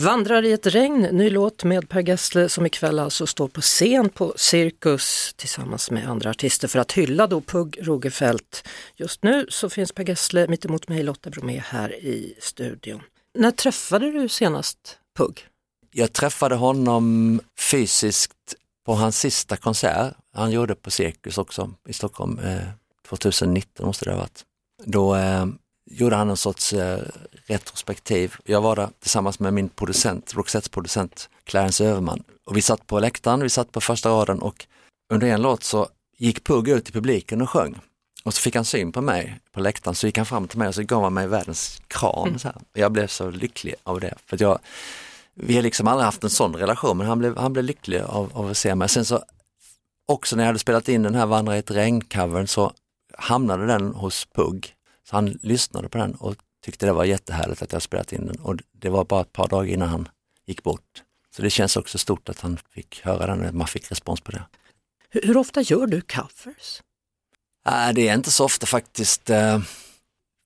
Vandrar 0.01 0.43
i 0.43 0.53
ett 0.53 0.67
regn, 0.67 1.03
ny 1.03 1.31
låt 1.31 1.65
med 1.65 1.89
Per 1.89 2.03
Gessle 2.03 2.49
som 2.49 2.67
ikväll 2.67 2.99
alltså 2.99 3.27
står 3.27 3.49
på 3.49 3.61
scen 3.61 4.09
på 4.09 4.35
Cirkus 4.37 5.35
tillsammans 5.37 5.91
med 5.91 6.09
andra 6.09 6.31
artister 6.31 6.69
för 6.69 6.79
att 6.79 6.93
hylla 6.93 7.27
då 7.27 7.41
Pugh 7.41 7.83
Rogefeldt. 7.83 8.69
Just 8.97 9.23
nu 9.23 9.47
så 9.49 9.71
finns 9.71 9.93
Per 9.93 10.05
Gessle 10.05 10.49
mittemot 10.49 10.89
mig, 10.89 11.03
Lotta 11.03 11.31
Bromé, 11.31 11.63
här 11.67 11.95
i 11.95 12.35
studion. 12.41 13.01
När 13.39 13.51
träffade 13.51 14.11
du 14.11 14.29
senast 14.29 14.99
Pugh? 15.17 15.43
Jag 15.91 16.13
träffade 16.13 16.55
honom 16.55 17.41
fysiskt 17.59 18.55
på 18.87 18.95
hans 18.95 19.19
sista 19.19 19.57
konsert. 19.57 20.15
Han 20.35 20.51
gjorde 20.51 20.75
på 20.75 20.91
Cirkus 20.91 21.39
också 21.39 21.75
i 21.89 21.93
Stockholm, 21.93 22.39
eh, 22.39 22.69
2019 23.09 23.87
måste 23.87 24.05
det 24.05 24.11
ha 24.11 24.19
varit. 24.19 24.45
Då 24.85 25.17
eh, 25.17 25.47
gjorde 25.91 26.17
han 26.17 26.31
en 26.31 26.37
sorts 26.37 26.73
eh, 26.73 27.01
retrospektiv. 27.47 28.35
Jag 28.45 28.61
var 28.61 28.77
där 28.77 28.89
tillsammans 29.01 29.39
med 29.41 29.55
min 29.55 29.69
producent, 29.69 30.35
Roxettes 30.35 30.69
producent 30.69 31.29
Clarence 31.45 31.85
Överman. 31.85 32.23
Och 32.47 32.57
vi 32.57 32.63
satt 32.63 32.87
på 32.87 33.01
läktaren, 33.01 33.43
vi 33.43 33.51
satt 33.51 33.73
på 33.73 33.81
första 33.81 34.09
raden 34.09 34.43
och 34.43 34.67
under 35.13 35.27
en 35.27 35.43
låt 35.43 35.65
så 35.65 35.89
gick 36.19 36.45
Pugg 36.45 36.69
ut 36.69 36.89
i 36.89 36.93
publiken 36.93 37.43
och 37.43 37.51
sjöng. 37.51 37.79
Och 38.25 38.35
så 38.35 38.41
fick 38.41 38.55
han 38.55 38.65
syn 38.65 38.93
på 38.93 39.01
mig 39.01 39.41
på 39.53 39.61
läktaren 39.61 39.95
så 39.95 40.07
gick 40.07 40.17
han 40.17 40.27
fram 40.27 40.49
till 40.49 40.59
mig 40.59 40.69
och 40.69 40.75
så 40.75 40.83
gav 40.83 41.03
han 41.03 41.15
mig 41.15 41.27
världens 41.27 41.83
kram. 41.89 42.39
Så 42.39 42.49
här. 42.49 42.57
Jag 42.73 42.93
blev 42.93 43.07
så 43.07 43.31
lycklig 43.31 43.75
av 43.83 44.01
det. 44.01 44.15
För 44.27 44.37
jag, 44.41 44.59
vi 45.35 45.55
har 45.55 45.63
liksom 45.63 45.89
aldrig 45.89 46.05
haft 46.05 46.25
en 46.25 46.31
sån 46.31 46.57
relation 46.57 46.99
men 46.99 47.07
han 47.07 47.19
blev, 47.19 47.37
han 47.37 47.53
blev 47.53 47.65
lycklig 47.65 48.01
av, 48.01 48.31
av 48.35 48.51
att 48.51 48.57
se 48.57 48.75
mig. 48.75 48.89
Sen 48.89 49.05
så 49.05 49.25
också 50.07 50.37
när 50.37 50.43
jag 50.43 50.49
hade 50.49 50.59
spelat 50.59 50.89
in 50.89 51.03
den 51.03 51.15
här 51.15 51.27
Vandra 51.27 51.57
i 51.57 51.59
ett 51.59 51.71
regn-covern 51.71 52.47
så 52.47 52.73
hamnade 53.19 53.67
den 53.67 53.95
hos 53.95 54.25
Pugg. 54.35 54.75
Så 55.11 55.17
han 55.17 55.39
lyssnade 55.43 55.89
på 55.89 55.99
den 55.99 56.15
och 56.15 56.37
tyckte 56.65 56.87
det 56.87 56.93
var 56.93 57.05
jättehärligt 57.05 57.63
att 57.63 57.73
jag 57.73 57.83
spelat 57.83 58.13
in 58.13 58.27
den 58.27 58.37
och 58.37 58.57
det 58.73 58.89
var 58.89 59.05
bara 59.05 59.21
ett 59.21 59.33
par 59.33 59.49
dagar 59.49 59.73
innan 59.73 59.89
han 59.89 60.09
gick 60.47 60.63
bort. 60.63 61.03
Så 61.37 61.43
det 61.43 61.51
känns 61.51 61.77
också 61.77 61.99
stort 61.99 62.29
att 62.29 62.41
han 62.41 62.59
fick 62.71 63.01
höra 63.01 63.27
den, 63.27 63.47
att 63.47 63.55
man 63.55 63.67
fick 63.67 63.91
respons 63.91 64.21
på 64.21 64.33
det. 64.33 64.43
Hur, 65.09 65.23
hur 65.23 65.37
ofta 65.37 65.61
gör 65.61 65.87
du 65.87 66.01
covers? 66.01 66.83
Nej, 67.67 67.95
det 67.95 68.09
är 68.09 68.15
inte 68.15 68.31
så 68.31 68.45
ofta 68.45 68.67
faktiskt. 68.67 69.31
eh, 69.31 69.61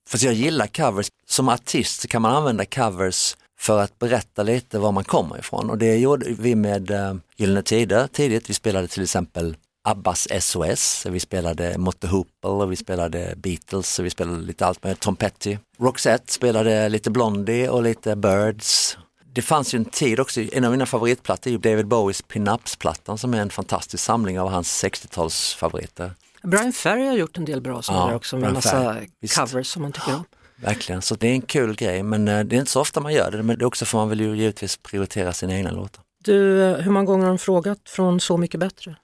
För 0.08 0.24
jag 0.24 0.34
gillar 0.34 0.66
covers. 0.66 1.08
Som 1.26 1.48
artist 1.48 2.00
så 2.00 2.08
kan 2.08 2.22
man 2.22 2.36
använda 2.36 2.64
covers 2.64 3.36
för 3.58 3.80
att 3.80 3.98
berätta 3.98 4.42
lite 4.42 4.78
var 4.78 4.92
man 4.92 5.04
kommer 5.04 5.38
ifrån 5.38 5.70
och 5.70 5.78
det 5.78 5.96
gjorde 5.96 6.32
vi 6.38 6.54
med 6.54 6.90
uh, 6.90 7.14
Gyllene 7.36 7.62
Tider 7.62 8.06
tidigt. 8.06 8.50
Vi 8.50 8.54
spelade 8.54 8.88
till 8.88 9.02
exempel 9.02 9.56
Abbas 9.86 10.28
SOS, 10.40 11.06
vi 11.10 11.20
spelade 11.20 11.78
Motte 11.78 12.06
Hoople 12.06 12.50
och 12.50 12.72
vi 12.72 12.76
spelade 12.76 13.34
Beatles 13.36 13.98
och 13.98 14.04
vi 14.04 14.10
spelade 14.10 14.42
lite 14.42 14.66
allt 14.66 14.84
med 14.84 15.00
Tom 15.00 15.16
Petty. 15.16 15.58
Roxette 15.78 16.32
spelade 16.32 16.88
lite 16.88 17.10
Blondie 17.10 17.68
och 17.68 17.82
lite 17.82 18.16
Birds. 18.16 18.98
Det 19.32 19.42
fanns 19.42 19.74
ju 19.74 19.76
en 19.76 19.84
tid 19.84 20.20
också, 20.20 20.40
en 20.40 20.64
av 20.64 20.70
mina 20.70 20.86
favoritplattor 20.86 21.52
är 21.52 21.58
David 21.58 21.86
Bowies 21.86 22.22
Pin-Ups-plattan 22.22 23.18
som 23.18 23.34
är 23.34 23.40
en 23.40 23.50
fantastisk 23.50 24.04
samling 24.04 24.40
av 24.40 24.48
hans 24.48 24.84
60-talsfavoriter. 24.84 26.10
Brian 26.42 26.72
Ferry 26.72 27.06
har 27.06 27.14
gjort 27.14 27.38
en 27.38 27.44
del 27.44 27.60
bra 27.60 27.82
sådana 27.82 28.10
Ja, 28.10 28.16
också 28.16 28.36
med 28.36 28.42
Brian 28.42 28.54
massa 28.54 28.94
Ferry, 28.94 29.08
covers 29.28 29.66
som 29.66 29.82
man 29.82 29.92
tycker 29.92 30.14
om. 30.14 30.24
Verkligen, 30.56 31.02
så 31.02 31.14
det 31.14 31.26
är 31.28 31.32
en 31.32 31.42
kul 31.42 31.76
grej 31.76 32.02
men 32.02 32.28
eh, 32.28 32.44
det 32.44 32.56
är 32.56 32.60
inte 32.60 32.72
så 32.72 32.80
ofta 32.80 33.00
man 33.00 33.12
gör 33.12 33.30
det, 33.30 33.42
men 33.42 33.58
det 33.58 33.62
är 33.62 33.66
också 33.66 33.84
för 33.84 33.98
man 33.98 34.08
vill 34.08 34.20
ju 34.20 34.36
givetvis 34.36 34.76
prioritera 34.76 35.32
sina 35.32 35.54
egna 35.54 35.70
låtar. 35.70 36.02
Du, 36.24 36.62
eh, 36.62 36.76
hur 36.76 36.90
många 36.90 37.06
gånger 37.06 37.24
har 37.24 37.32
de 37.32 37.38
frågat 37.38 37.78
från 37.86 38.20
Så 38.20 38.36
mycket 38.36 38.60
bättre? 38.60 38.96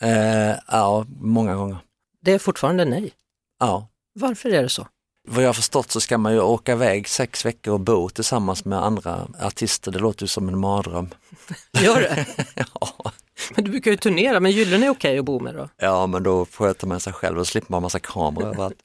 Eh, 0.00 0.56
ja, 0.68 1.06
många 1.20 1.54
gånger. 1.54 1.78
Det 2.22 2.32
är 2.32 2.38
fortfarande 2.38 2.84
nej. 2.84 3.12
Ja. 3.60 3.88
Varför 4.14 4.48
är 4.48 4.62
det 4.62 4.68
så? 4.68 4.86
Vad 5.28 5.42
jag 5.44 5.48
har 5.48 5.54
förstått 5.54 5.90
så 5.90 6.00
ska 6.00 6.18
man 6.18 6.32
ju 6.32 6.40
åka 6.40 6.72
iväg 6.72 7.08
sex 7.08 7.46
veckor 7.46 7.74
och 7.74 7.80
bo 7.80 8.08
tillsammans 8.08 8.64
med 8.64 8.84
andra 8.84 9.28
artister, 9.40 9.92
det 9.92 9.98
låter 9.98 10.22
ju 10.22 10.28
som 10.28 10.48
en 10.48 10.58
mardröm. 10.58 11.08
Gör 11.82 12.00
det? 12.00 12.26
ja. 12.54 13.12
Men 13.54 13.64
du 13.64 13.70
brukar 13.70 13.90
ju 13.90 13.96
turnera, 13.96 14.40
men 14.40 14.52
Gyllene 14.52 14.86
är 14.86 14.90
okej 14.90 15.18
att 15.18 15.24
bo 15.24 15.40
med 15.40 15.54
då? 15.54 15.68
ja, 15.76 16.06
men 16.06 16.22
då 16.22 16.46
sköter 16.46 16.86
man 16.86 17.00
sig 17.00 17.12
själv 17.12 17.38
och 17.38 17.46
slipper 17.46 17.70
man 17.70 17.82
massa 17.82 17.98
kameror 18.00 18.48
överallt. 18.48 18.76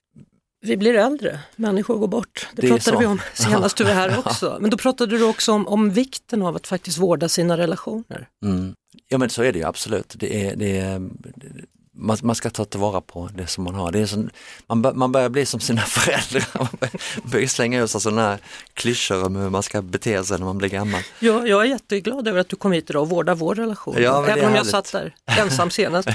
Vi 0.62 0.78
blir 0.78 0.94
äldre, 0.94 1.39
människor 1.56 1.98
går 1.98 2.08
bort. 2.08 2.48
Det, 2.54 2.62
Det 2.62 2.68
pratade 2.68 2.98
vi 2.98 3.06
om 3.06 3.22
senast 3.34 3.78
du 3.78 3.84
var 3.84 3.92
här 3.92 4.20
också. 4.20 4.58
Men 4.62 4.70
då 4.70 4.78
pratade 4.78 5.18
du 5.18 5.24
också 5.24 5.51
om, 5.54 5.68
om 5.68 5.89
vikten 5.89 6.42
av 6.42 6.56
att 6.56 6.68
faktiskt 6.68 6.98
vårda 6.98 7.30
sina 7.30 7.58
relationer. 7.58 8.28
Mm. 8.46 8.74
Ja 9.12 9.18
men 9.18 9.30
så 9.30 9.44
är 9.44 9.51
det 9.51 9.60
ju 9.60 9.66
absolut. 9.66 10.13
Det 10.18 10.48
är, 10.48 10.56
det 10.56 10.78
är, 10.78 11.10
man, 12.01 12.18
man 12.24 12.36
ska 12.36 12.50
ta 12.50 12.66
tillvara 12.66 13.01
på 13.01 13.30
det 13.36 13.48
som 13.48 13.63
man 13.63 13.75
har. 13.75 13.92
Det 13.92 14.00
är 14.00 14.06
som, 14.06 14.30
man, 14.68 14.92
man 14.98 15.12
börjar 15.12 15.30
bli 15.30 15.46
som 15.46 15.60
sina 15.60 15.82
föräldrar, 15.88 16.46
man 16.58 16.68
börjar, 16.80 16.94
börjar 17.32 17.48
slänga 17.48 17.84
ut 17.84 17.89
sådana 17.89 18.22
här 18.22 18.39
klyschor 18.74 19.25
om 19.25 19.36
hur 19.36 19.50
man 19.50 19.63
ska 19.63 19.82
bete 19.82 20.24
sig 20.24 20.38
när 20.39 20.46
man 20.46 20.58
blir 20.58 20.70
gammal. 20.70 21.01
Ja, 21.20 21.48
jag 21.48 21.62
är 21.62 21.66
jätteglad 21.66 22.28
över 22.28 22.39
att 22.39 22.50
du 22.50 22.56
kom 22.56 22.72
hit 22.72 22.89
idag 22.89 23.01
och 23.01 23.10
vårdar 23.10 23.36
vår 23.36 23.56
relation. 23.56 23.96
Ja, 24.01 24.28
Även 24.28 24.46
om 24.46 24.56
jag 24.56 24.66
satt 24.66 24.92
där 24.92 25.16
ensam 25.25 25.70
senast. 25.70 26.10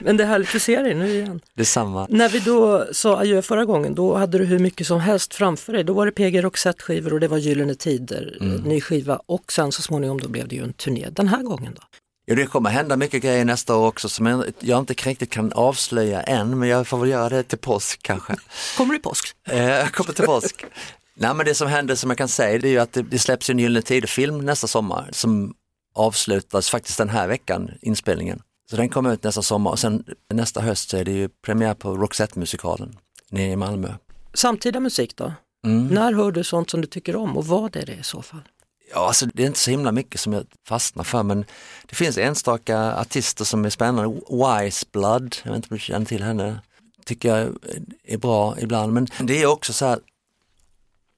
Men 0.00 0.16
det 0.16 0.24
är 0.24 0.28
härligt 0.28 0.54
att 0.54 0.62
se 0.62 0.82
dig 0.82 0.94
nu 0.94 1.08
igen. 1.14 1.40
Detsamma. 1.54 2.06
När 2.10 2.28
vi 2.28 2.38
då 2.40 2.86
sa 2.92 3.18
adjö 3.18 3.42
förra 3.42 3.64
gången, 3.64 3.94
då 3.94 4.16
hade 4.16 4.38
du 4.38 4.44
hur 4.44 4.58
mycket 4.58 4.86
som 4.86 5.00
helst 5.00 5.34
framför 5.34 5.72
dig. 5.72 5.84
Då 5.84 5.92
var 5.92 6.06
det 6.06 6.12
PG 6.12 6.44
Roxette-skivor 6.44 7.12
och 7.12 7.20
det 7.20 7.28
var 7.28 7.38
Gyllene 7.38 7.74
Tider, 7.74 8.38
Mm. 8.40 8.56
ny 8.62 8.80
skiva 8.80 9.20
och 9.26 9.52
sen 9.52 9.72
så 9.72 9.82
småningom 9.82 10.20
då 10.20 10.28
blev 10.28 10.48
det 10.48 10.56
ju 10.56 10.62
en 10.64 10.72
turné. 10.72 11.06
Den 11.10 11.28
här 11.28 11.42
gången 11.42 11.74
då? 11.76 11.82
Ja, 12.28 12.34
det 12.34 12.46
kommer 12.46 12.70
hända 12.70 12.96
mycket 12.96 13.22
grejer 13.22 13.44
nästa 13.44 13.76
år 13.76 13.86
också 13.86 14.08
som 14.08 14.26
jag, 14.26 14.44
jag 14.60 14.78
inte 14.78 14.94
riktigt 14.94 15.30
kan 15.30 15.52
avslöja 15.52 16.22
än, 16.22 16.58
men 16.58 16.68
jag 16.68 16.86
får 16.88 16.98
väl 16.98 17.08
göra 17.08 17.28
det 17.28 17.42
till 17.42 17.58
påsk 17.58 18.02
kanske. 18.02 18.36
Kommer 18.76 18.92
du 18.94 18.98
i 18.98 19.02
påsk? 19.02 19.34
Eh, 19.48 19.64
Jag 19.64 19.92
kommer 19.92 20.12
till 20.12 20.24
påsk. 20.24 20.64
Nej 21.14 21.34
men 21.34 21.46
det 21.46 21.54
som 21.54 21.68
händer 21.68 21.94
som 21.94 22.10
jag 22.10 22.18
kan 22.18 22.28
säga 22.28 22.58
det 22.58 22.68
är 22.68 22.70
ju 22.70 22.78
att 22.78 22.92
det, 22.92 23.02
det 23.02 23.18
släpps 23.18 23.50
en 23.50 23.58
Gyllene 23.58 23.82
Tider-film 23.82 24.38
nästa 24.38 24.66
sommar 24.66 25.08
som 25.12 25.54
avslutas 25.94 26.70
faktiskt 26.70 26.98
den 26.98 27.08
här 27.08 27.28
veckan, 27.28 27.70
inspelningen. 27.82 28.42
Så 28.70 28.76
den 28.76 28.88
kommer 28.88 29.12
ut 29.12 29.22
nästa 29.22 29.42
sommar 29.42 29.70
och 29.70 29.78
sen 29.78 30.04
nästa 30.34 30.60
höst 30.60 30.90
så 30.90 30.96
är 30.96 31.04
det 31.04 31.12
ju 31.12 31.28
premiär 31.28 31.74
på 31.74 31.96
Roxette-musikalen 31.96 32.96
nere 33.30 33.50
i 33.50 33.56
Malmö. 33.56 33.88
Samtida 34.34 34.80
musik 34.80 35.16
då? 35.16 35.32
Mm. 35.66 35.86
När 35.86 36.12
hör 36.12 36.32
du 36.32 36.44
sånt 36.44 36.70
som 36.70 36.80
du 36.80 36.86
tycker 36.86 37.16
om 37.16 37.36
och 37.36 37.46
vad 37.46 37.76
är 37.76 37.86
det 37.86 37.92
i 37.92 38.02
så 38.02 38.22
fall? 38.22 38.42
Ja, 38.90 39.06
alltså, 39.06 39.26
det 39.26 39.42
är 39.42 39.46
inte 39.46 39.58
så 39.58 39.70
himla 39.70 39.92
mycket 39.92 40.20
som 40.20 40.32
jag 40.32 40.44
fastnar 40.66 41.04
för 41.04 41.22
men 41.22 41.44
det 41.86 41.94
finns 41.94 42.18
enstaka 42.18 42.94
artister 42.96 43.44
som 43.44 43.64
är 43.64 43.70
spännande. 43.70 44.20
Wise 44.30 44.86
Blood, 44.92 45.36
jag 45.44 45.50
vet 45.50 45.56
inte 45.56 45.68
om 45.70 45.76
du 45.76 45.80
känner 45.80 46.06
till 46.06 46.22
henne, 46.22 46.60
tycker 47.04 47.36
jag 47.36 47.56
är 48.04 48.18
bra 48.18 48.60
ibland. 48.60 48.92
Men 48.92 49.08
det 49.20 49.42
är 49.42 49.46
också 49.46 49.72
så 49.72 49.86
här, 49.86 49.98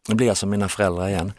nu 0.08 0.14
blir 0.14 0.26
jag 0.26 0.36
som 0.36 0.50
mina 0.50 0.68
föräldrar 0.68 1.08
igen. 1.08 1.32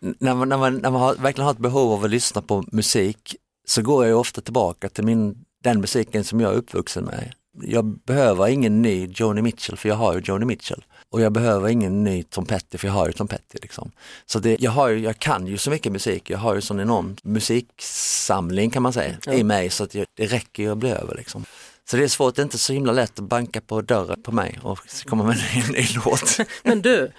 När 0.00 0.34
man, 0.34 0.48
när 0.48 0.58
man, 0.58 0.76
när 0.76 0.90
man 0.90 1.00
har, 1.00 1.14
verkligen 1.14 1.44
har 1.44 1.52
ett 1.52 1.58
behov 1.58 1.92
av 1.92 2.04
att 2.04 2.10
lyssna 2.10 2.42
på 2.42 2.64
musik 2.72 3.36
så 3.66 3.82
går 3.82 4.04
jag 4.04 4.10
ju 4.10 4.14
ofta 4.14 4.40
tillbaka 4.40 4.88
till 4.88 5.04
min, 5.04 5.44
den 5.62 5.80
musiken 5.80 6.24
som 6.24 6.40
jag 6.40 6.52
är 6.52 6.56
uppvuxen 6.56 7.04
med. 7.04 7.34
Jag 7.62 7.84
behöver 7.84 8.48
ingen 8.48 8.82
ny 8.82 9.06
Joni 9.06 9.42
Mitchell 9.42 9.76
för 9.76 9.88
jag 9.88 9.96
har 9.96 10.14
ju 10.14 10.20
Joni 10.20 10.44
Mitchell. 10.44 10.84
Och 11.12 11.20
jag 11.20 11.32
behöver 11.32 11.68
ingen 11.68 12.04
ny 12.04 12.22
trompetter 12.22 12.78
för 12.78 12.86
jag 12.88 12.92
har 12.94 13.06
ju 13.06 13.12
trompetter. 13.12 13.58
Liksom. 13.62 13.90
Så 14.26 14.38
det, 14.38 14.56
jag, 14.60 14.70
har 14.70 14.90
jag 14.90 15.18
kan 15.18 15.46
ju 15.46 15.58
så 15.58 15.70
mycket 15.70 15.92
musik, 15.92 16.30
jag 16.30 16.38
har 16.38 16.54
ju 16.54 16.60
sån 16.60 16.80
enorm 16.80 17.16
musiksamling 17.22 18.70
kan 18.70 18.82
man 18.82 18.92
säga 18.92 19.14
Ja. 19.26 19.32
i 19.32 19.44
mig 19.44 19.70
så 19.70 19.84
att 19.84 19.94
jag, 19.94 20.06
det 20.16 20.26
räcker 20.26 20.62
ju 20.62 20.72
att 20.72 20.78
bli 20.78 20.90
över. 20.90 21.14
Liksom. 21.14 21.44
Så 21.90 21.96
det 21.96 22.04
är 22.04 22.08
svårt, 22.08 22.34
det 22.34 22.40
är 22.42 22.44
inte 22.44 22.58
så 22.58 22.72
himla 22.72 22.92
lätt 22.92 23.18
att 23.18 23.24
banka 23.24 23.60
på 23.60 23.80
dörren 23.82 24.22
på 24.22 24.32
mig 24.32 24.58
och 24.62 24.78
komma 25.06 25.24
med 25.24 25.36
en 25.66 25.72
ny 25.72 25.86
låt. 26.04 26.38
Men 26.62 26.82
du, 26.82 27.12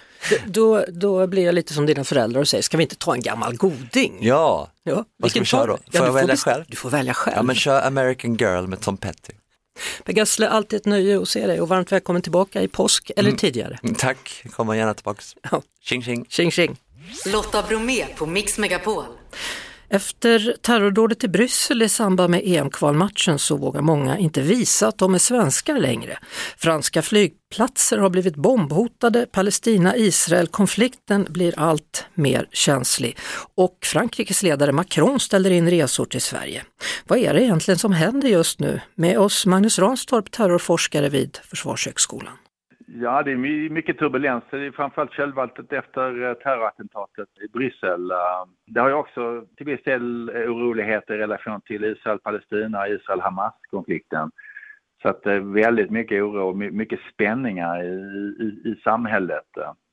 då, 0.46 0.84
då 0.88 1.26
blir 1.26 1.44
jag 1.44 1.54
lite 1.54 1.74
som 1.74 1.86
dina 1.86 2.04
föräldrar 2.04 2.40
och 2.40 2.48
säger, 2.48 2.62
ska 2.62 2.76
vi 2.76 2.82
inte 2.82 2.96
ta 2.96 3.14
en 3.14 3.20
gammal 3.22 3.56
goding? 3.56 4.18
Ja, 4.20 4.70
Ja, 4.82 5.04
Vad 5.16 5.30
ska 5.30 5.40
vi 5.40 5.46
köra 5.46 5.66
då? 5.66 5.76
Får 5.76 5.82
jag 5.92 6.06
du 6.08 6.12
välja 6.12 6.36
själv? 6.36 6.64
Du 6.68 6.76
får 6.76 6.90
välja 6.90 7.14
själv. 7.14 7.36
ja 7.36 7.42
men 7.42 7.56
kör 7.56 7.86
American 7.86 8.34
Girl 8.34 8.66
med 8.66 8.80
Tom 8.80 8.96
Petty. 8.96 9.32
Per 10.04 10.12
Gessle, 10.12 10.48
alltid 10.48 10.76
ett 10.76 10.86
nöje 10.86 11.22
att 11.22 11.28
se 11.28 11.46
dig 11.46 11.60
och 11.60 11.68
varmt 11.68 11.92
välkommen 11.92 12.22
tillbaka 12.22 12.62
i 12.62 12.68
påsk 12.68 13.10
eller 13.16 13.32
tidigare. 13.32 13.78
Mm, 13.82 13.94
Tack, 13.94 14.44
kommer 14.50 14.74
gärna 14.74 14.94
tillbaks. 14.94 15.36
Ja. 15.50 15.62
Tjing 15.82 16.02
tjing. 16.02 16.26
Tjing 16.28 16.50
tjing! 16.50 16.76
Lotta 17.26 17.62
Bromé 17.62 18.06
på 18.16 18.26
Mix 18.26 18.58
Megapol. 18.58 19.04
Efter 19.90 20.56
terrordådet 20.62 21.24
i 21.24 21.28
Bryssel 21.28 21.82
i 21.82 21.88
samband 21.88 22.30
med 22.30 22.42
EM-kvalmatchen 22.44 23.38
så 23.38 23.56
vågar 23.56 23.80
många 23.80 24.18
inte 24.18 24.40
visa 24.40 24.88
att 24.88 24.98
de 24.98 25.14
är 25.14 25.18
svenskar 25.18 25.78
längre. 25.78 26.18
Franska 26.56 27.02
flygplatser 27.02 27.98
har 27.98 28.10
blivit 28.10 28.36
bombhotade, 28.36 29.26
Palestina-Israel-konflikten 29.26 31.26
blir 31.30 31.58
allt 31.58 32.04
mer 32.14 32.48
känslig 32.52 33.16
och 33.54 33.78
Frankrikes 33.82 34.42
ledare 34.42 34.72
Macron 34.72 35.20
ställer 35.20 35.50
in 35.50 35.70
resor 35.70 36.04
till 36.04 36.22
Sverige. 36.22 36.64
Vad 37.06 37.18
är 37.18 37.34
det 37.34 37.42
egentligen 37.42 37.78
som 37.78 37.92
händer 37.92 38.28
just 38.28 38.60
nu? 38.60 38.80
Med 38.94 39.18
oss 39.18 39.46
Magnus 39.46 39.78
Ranstorp, 39.78 40.30
terrorforskare 40.30 41.08
vid 41.08 41.38
Försvarshögskolan. 41.44 42.34
Ja, 42.90 43.22
det 43.22 43.32
är 43.32 43.36
my- 43.36 43.70
mycket 43.70 43.98
turbulens. 43.98 44.44
Det 44.50 44.66
är 44.66 44.70
framförallt 44.70 45.12
kölvattnet 45.12 45.72
efter 45.72 46.28
eh, 46.28 46.34
terrorattentatet 46.34 47.28
i 47.44 47.48
Bryssel. 47.48 48.10
Eh, 48.10 48.16
Det 48.66 48.80
har 48.80 48.88
ju 48.88 48.94
också 48.94 49.44
till 49.56 49.66
viss 49.66 49.82
del 49.82 50.28
eh, 50.28 50.34
oroligheter 50.34 51.14
i 51.14 51.18
relation 51.18 51.60
till 51.60 51.84
Israel-Palestina, 51.84 52.88
Israel-Hamas-konflikten. 52.88 54.30
Så 55.02 55.08
att 55.08 55.22
det 55.22 55.32
är 55.32 55.40
väldigt 55.40 55.90
mycket 55.90 56.22
oro 56.22 56.48
och 56.48 56.56
my- 56.56 56.70
mycket 56.70 57.00
spänningar 57.12 57.82
i, 57.82 57.86
i, 58.44 58.70
i 58.70 58.80
samhället. 58.84 59.44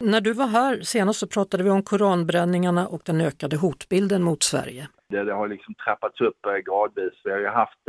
När 0.03 0.21
du 0.21 0.33
var 0.33 0.47
här 0.47 0.79
senast 0.81 1.19
så 1.19 1.27
pratade 1.27 1.63
vi 1.63 1.69
om 1.69 1.83
koranbränningarna 1.83 2.87
och 2.87 3.01
den 3.05 3.21
ökade 3.21 3.57
hotbilden 3.57 4.23
mot 4.23 4.43
Sverige. 4.43 4.87
Det, 5.09 5.23
det 5.23 5.33
har 5.33 5.47
liksom 5.47 5.73
trappats 5.73 6.21
upp 6.21 6.39
gradvis. 6.65 7.13
Vi 7.23 7.31
har 7.31 7.39
ju 7.39 7.47
haft 7.47 7.79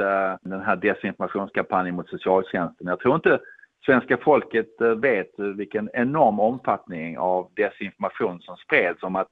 den 0.43 0.61
här 0.61 0.77
desinformationskampanjen 0.77 1.95
mot 1.97 2.09
socialtjänsten. 2.09 2.87
Jag 2.87 3.01
tror 3.01 3.15
inte 3.15 3.41
svenska 3.85 4.17
folket 4.17 4.81
eh, 4.81 4.89
vet 4.89 5.31
vilken 5.39 5.91
enorm 5.93 6.41
omfattning 6.41 7.19
av 7.19 7.51
desinformation 7.57 8.41
som 8.41 8.57
spreds 8.57 9.03
om 9.03 9.17
att 9.17 9.29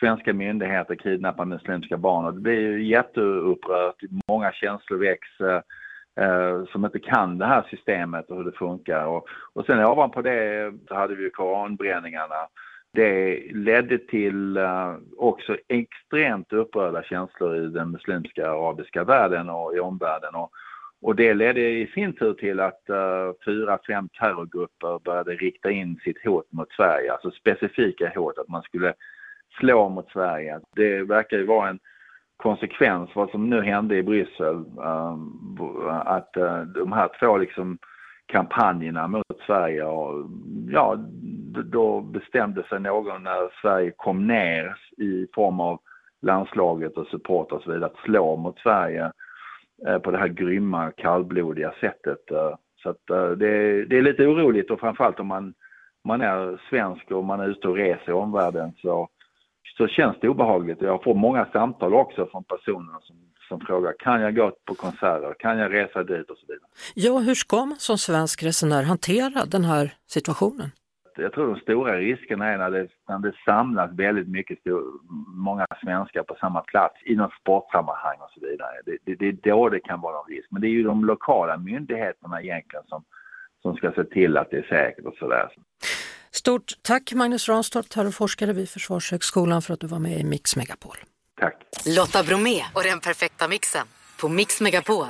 svenska 0.00 0.32
myndigheter 0.32 0.94
kidnappar 0.94 1.44
muslimska 1.44 1.96
barn. 1.96 2.24
Och 2.24 2.34
det 2.34 2.40
blir 2.40 2.60
ju 2.60 2.84
jätteupprört, 2.84 3.96
många 4.28 4.52
känslor 4.52 4.98
väcks 4.98 5.40
eh, 6.20 6.64
som 6.72 6.84
inte 6.84 6.98
kan 6.98 7.38
det 7.38 7.46
här 7.46 7.66
systemet 7.70 8.30
och 8.30 8.36
hur 8.36 8.44
det 8.44 8.58
funkar. 8.58 9.06
Och, 9.06 9.28
och 9.52 9.66
sen 9.66 9.84
ovanpå 9.84 10.22
det 10.22 10.72
så 10.88 10.94
hade 10.94 11.14
vi 11.14 11.22
ju 11.22 11.30
koranbränningarna. 11.30 12.48
Det 12.92 13.40
ledde 13.52 13.98
till 13.98 14.56
eh, 14.56 14.94
också 15.16 15.56
extremt 15.68 16.52
upprörda 16.52 17.02
känslor 17.02 17.56
i 17.56 17.68
den 17.68 17.90
muslimska 17.90 18.50
arabiska 18.50 19.04
världen 19.04 19.50
och 19.50 19.76
i 19.76 19.80
omvärlden. 19.80 20.34
Och, 20.34 20.50
och 21.04 21.16
det 21.16 21.34
ledde 21.34 21.60
i 21.60 21.86
sin 21.86 22.12
tur 22.12 22.34
till 22.34 22.60
att 22.60 22.80
uh, 22.90 23.32
fyra, 23.44 23.78
fem 23.86 24.08
terrorgrupper 24.08 24.98
började 25.04 25.34
rikta 25.34 25.70
in 25.70 26.00
sitt 26.04 26.24
hot 26.24 26.52
mot 26.52 26.72
Sverige, 26.72 27.12
alltså 27.12 27.30
specifika 27.30 28.12
hot 28.14 28.38
att 28.38 28.48
man 28.48 28.62
skulle 28.62 28.94
slå 29.58 29.88
mot 29.88 30.10
Sverige. 30.10 30.60
Det 30.76 31.02
verkar 31.02 31.36
ju 31.36 31.46
vara 31.46 31.68
en 31.68 31.78
konsekvens 32.36 33.10
vad 33.14 33.30
som 33.30 33.50
nu 33.50 33.62
hände 33.62 33.96
i 33.96 34.02
Bryssel, 34.02 34.64
um, 34.76 35.88
att 36.04 36.36
uh, 36.36 36.62
de 36.62 36.92
här 36.92 37.08
två 37.20 37.36
liksom 37.36 37.78
kampanjerna 38.26 39.08
mot 39.08 39.40
Sverige 39.46 39.84
och 39.84 40.30
ja, 40.68 40.96
då 41.64 42.00
bestämde 42.00 42.62
sig 42.62 42.80
någon 42.80 43.22
när 43.22 43.60
Sverige 43.62 43.92
kom 43.96 44.26
ner 44.26 44.76
i 44.96 45.26
form 45.34 45.60
av 45.60 45.80
landslaget 46.22 46.96
och 46.96 47.06
support 47.06 47.52
och 47.52 47.62
så 47.62 47.72
vidare 47.72 47.90
att 47.90 48.04
slå 48.04 48.36
mot 48.36 48.58
Sverige 48.58 49.12
Eh, 49.86 49.98
på 49.98 50.10
det 50.10 50.18
här 50.18 50.28
grymma 50.28 50.90
kallblodiga 50.90 51.72
sättet. 51.80 52.30
Eh, 52.30 52.54
så 52.82 52.90
att 52.90 53.10
eh, 53.10 53.30
det, 53.30 53.48
är- 53.48 53.86
det 53.86 53.98
är 53.98 54.02
lite 54.02 54.26
oroligt 54.26 54.70
och 54.70 54.80
framförallt 54.80 55.20
om 55.20 55.26
man, 55.26 55.54
man 56.04 56.20
är 56.20 56.60
svensk 56.70 57.10
och 57.10 57.24
man 57.24 57.40
är 57.40 57.48
ute 57.48 57.68
och 57.68 57.76
reser 57.76 58.10
i 58.10 58.12
omvärlden 58.12 58.72
så, 58.82 59.08
så 59.78 59.86
känns 59.86 60.16
det 60.20 60.28
obehagligt. 60.28 60.82
Jag 60.82 61.02
får 61.04 61.14
många 61.14 61.46
samtal 61.52 61.94
också 61.94 62.26
från 62.26 62.44
personer 62.44 62.96
som, 63.00 63.16
som 63.48 63.60
frågar 63.60 63.94
kan 63.98 64.20
jag 64.20 64.36
gå 64.36 64.52
på 64.64 64.74
konserter, 64.74 65.34
kan 65.38 65.58
jag 65.58 65.72
resa 65.72 66.02
dit 66.04 66.30
och 66.30 66.38
så 66.38 66.46
vidare. 66.46 66.68
Ja, 66.94 67.18
hur 67.18 67.34
ska 67.34 67.56
man 67.64 67.76
som 67.78 67.98
svensk 67.98 68.42
resenär 68.42 68.82
hantera 68.82 69.44
den 69.46 69.64
här 69.64 69.92
situationen? 70.06 70.70
Jag 71.16 71.32
tror 71.32 71.46
de 71.46 71.60
stora 71.60 71.98
riskerna 71.98 72.46
är 72.46 72.58
när 72.58 72.70
det, 72.70 72.88
när 73.08 73.18
det 73.18 73.32
samlas 73.44 73.90
väldigt 73.92 74.28
mycket 74.28 74.60
stor, 74.60 74.82
många 75.34 75.66
svenskar 75.82 76.22
på 76.22 76.36
samma 76.40 76.60
plats 76.60 76.94
i 77.04 77.14
något 77.16 77.32
sportsammanhang 77.40 78.16
och 78.20 78.30
så 78.30 78.46
vidare. 78.46 78.74
Det, 78.86 78.98
det, 79.04 79.14
det 79.14 79.28
är 79.28 79.50
då 79.50 79.68
det 79.68 79.80
kan 79.80 80.00
vara 80.00 80.18
en 80.18 80.34
risk. 80.34 80.48
Men 80.50 80.60
det 80.60 80.68
är 80.68 80.70
ju 80.70 80.82
de 80.82 81.04
lokala 81.04 81.56
myndigheterna 81.56 82.42
egentligen 82.42 82.84
som, 82.88 83.04
som 83.62 83.76
ska 83.76 83.92
se 83.92 84.04
till 84.04 84.36
att 84.36 84.50
det 84.50 84.56
är 84.56 84.62
säkert 84.62 85.04
och 85.04 85.14
sådär. 85.14 85.48
Stort 86.30 86.72
tack 86.82 87.12
Magnus 87.14 87.48
Ranstorp, 87.48 87.88
terrorforskare 87.88 88.52
vid 88.52 88.68
Försvarshögskolan 88.68 89.62
för 89.62 89.74
att 89.74 89.80
du 89.80 89.86
var 89.86 89.98
med 89.98 90.20
i 90.20 90.24
Mix 90.24 90.56
Megapol. 90.56 90.96
Tack. 91.40 91.56
Lotta 91.96 92.22
Bromé 92.22 92.62
och 92.74 92.82
den 92.82 93.00
perfekta 93.00 93.48
mixen 93.48 93.86
på 94.20 94.28
Mix 94.28 94.60
Megapol. 94.60 95.06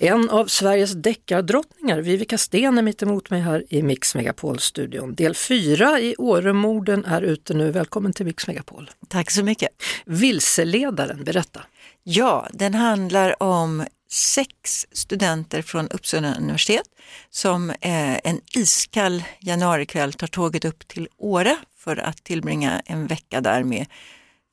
En 0.00 0.30
av 0.30 0.46
Sveriges 0.46 0.92
deckardrottningar, 0.92 1.98
Vivica 1.98 2.38
Sten, 2.38 2.78
är 2.78 2.82
mitt 2.82 3.02
emot 3.02 3.30
mig 3.30 3.40
här 3.40 3.64
i 3.68 3.82
Mix 3.82 4.14
Megapol-studion. 4.14 5.14
Del 5.14 5.34
4 5.34 6.00
i 6.00 6.16
Åremorden 6.18 7.04
är 7.04 7.22
ute 7.22 7.54
nu. 7.54 7.70
Välkommen 7.70 8.12
till 8.12 8.26
Mix 8.26 8.46
Megapol. 8.46 8.90
Tack 9.08 9.30
så 9.30 9.42
mycket. 9.44 9.68
Vilseledaren, 10.04 11.24
berätta. 11.24 11.60
Ja, 12.02 12.48
den 12.52 12.74
handlar 12.74 13.42
om 13.42 13.84
sex 14.10 14.86
studenter 14.92 15.62
från 15.62 15.88
Uppsala 15.88 16.34
universitet 16.34 16.88
som 17.30 17.70
eh, 17.70 18.16
en 18.16 18.40
iskall 18.54 19.24
januarikväll 19.40 20.12
tar 20.12 20.26
tåget 20.26 20.64
upp 20.64 20.88
till 20.88 21.08
Åre 21.18 21.56
för 21.78 21.96
att 21.96 22.24
tillbringa 22.24 22.82
en 22.86 23.06
vecka 23.06 23.40
där 23.40 23.62
med 23.62 23.86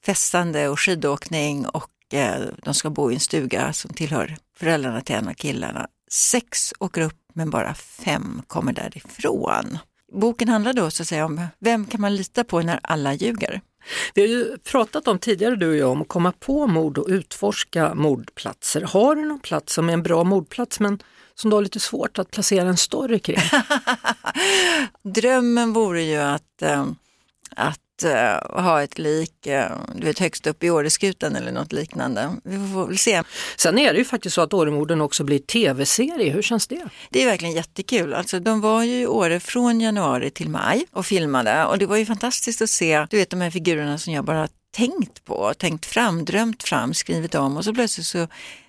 festande 0.06 0.70
och 0.70 0.80
skidåkning 0.80 1.66
och 1.66 1.93
de 2.64 2.74
ska 2.74 2.90
bo 2.90 3.12
i 3.12 3.14
en 3.14 3.20
stuga 3.20 3.74
som 3.74 3.94
tillhör 3.94 4.38
föräldrarna 4.58 5.02
till 5.02 5.16
en 5.16 5.28
av 5.28 5.34
killarna. 5.34 5.88
Sex 6.12 6.74
åker 6.80 7.02
upp 7.02 7.20
men 7.34 7.50
bara 7.50 7.74
fem 7.74 8.42
kommer 8.48 8.74
därifrån. 8.74 9.78
Boken 10.12 10.50
handlar 10.50 10.74
då 10.74 10.92
så 10.92 11.04
att 11.04 11.08
säga 11.08 11.26
om 11.26 11.46
vem 11.60 11.86
kan 11.86 12.02
man 12.02 12.16
lita 12.16 12.44
på 12.44 12.62
när 12.62 12.80
alla 12.84 13.14
ljuger? 13.14 13.62
Vi 14.14 14.22
har 14.22 14.30
ju 14.30 14.58
pratat 14.58 15.08
om 15.08 15.20
tidigare 15.20 15.56
du 15.56 15.70
och 15.70 15.76
jag 15.76 15.92
om 15.92 16.02
att 16.02 16.08
komma 16.08 16.32
på 16.32 16.68
mord 16.68 16.98
och 16.98 17.08
utforska 17.08 17.96
mordplatser. 17.96 18.82
Har 18.82 19.16
du 19.16 19.26
någon 19.26 19.40
plats 19.40 19.74
som 19.74 19.90
är 19.90 19.94
en 19.94 20.04
bra 20.04 20.24
mordplats 20.24 20.80
men 20.80 21.00
som 21.36 21.50
du 21.50 21.56
har 21.56 21.62
lite 21.62 21.80
svårt 21.80 22.20
att 22.20 22.32
placera 22.32 22.70
en 22.70 22.78
story 22.78 23.20
kring? 23.20 23.38
Drömmen 25.14 25.74
vore 25.74 26.02
ju 26.02 26.18
att, 26.18 26.62
äh, 26.62 26.86
att 28.06 28.52
uh, 28.56 28.62
ha 28.64 28.84
ett 28.84 28.98
lik 28.98 29.48
uh, 29.48 29.78
du 29.96 30.06
vet, 30.06 30.20
högst 30.20 30.48
upp 30.48 30.64
i 30.64 30.70
Åreskutan 30.70 31.36
eller 31.36 31.52
något 31.52 31.72
liknande. 31.72 32.36
Vi 32.44 32.74
får 32.74 32.88
väl 32.88 32.98
se. 32.98 33.24
Sen 33.58 33.80
är 33.80 33.94
det 33.94 34.00
ju 34.00 34.06
faktiskt 34.06 34.36
så 34.36 34.42
att 34.42 34.54
Åremorden 34.54 35.02
också 35.02 35.24
blir 35.24 35.40
tv-serie. 35.40 36.32
Hur 36.32 36.42
känns 36.42 36.68
det? 36.68 36.86
Det 37.10 37.24
är 37.24 37.26
verkligen 37.26 37.56
jättekul. 37.56 38.14
Alltså, 38.14 38.40
de 38.40 38.62
var 38.62 38.84
ju 38.84 39.02
i 39.02 39.08
Åre 39.08 39.40
från 39.40 39.82
januari 39.82 40.30
till 40.30 40.50
maj 40.50 40.86
och 40.92 41.06
filmade 41.06 41.66
och 41.66 41.78
det 41.78 41.86
var 41.86 41.98
ju 41.98 42.06
fantastiskt 42.06 42.62
att 42.62 42.70
se 42.70 43.08
du 43.10 43.18
vet, 43.18 43.30
de 43.30 43.42
här 43.42 43.52
figurerna 43.52 43.98
som 43.98 44.14
jag 44.14 44.26
bara 44.26 44.48
tänkt 44.76 45.26
på, 45.26 45.54
tänkt 45.58 45.86
fram, 45.86 46.26
drömt 46.26 46.64
fram, 46.64 46.94
skrivit 46.94 47.36
om 47.36 47.58
och 47.58 47.66
så 47.66 47.74
plötsligt 47.74 48.08
så 48.08 48.28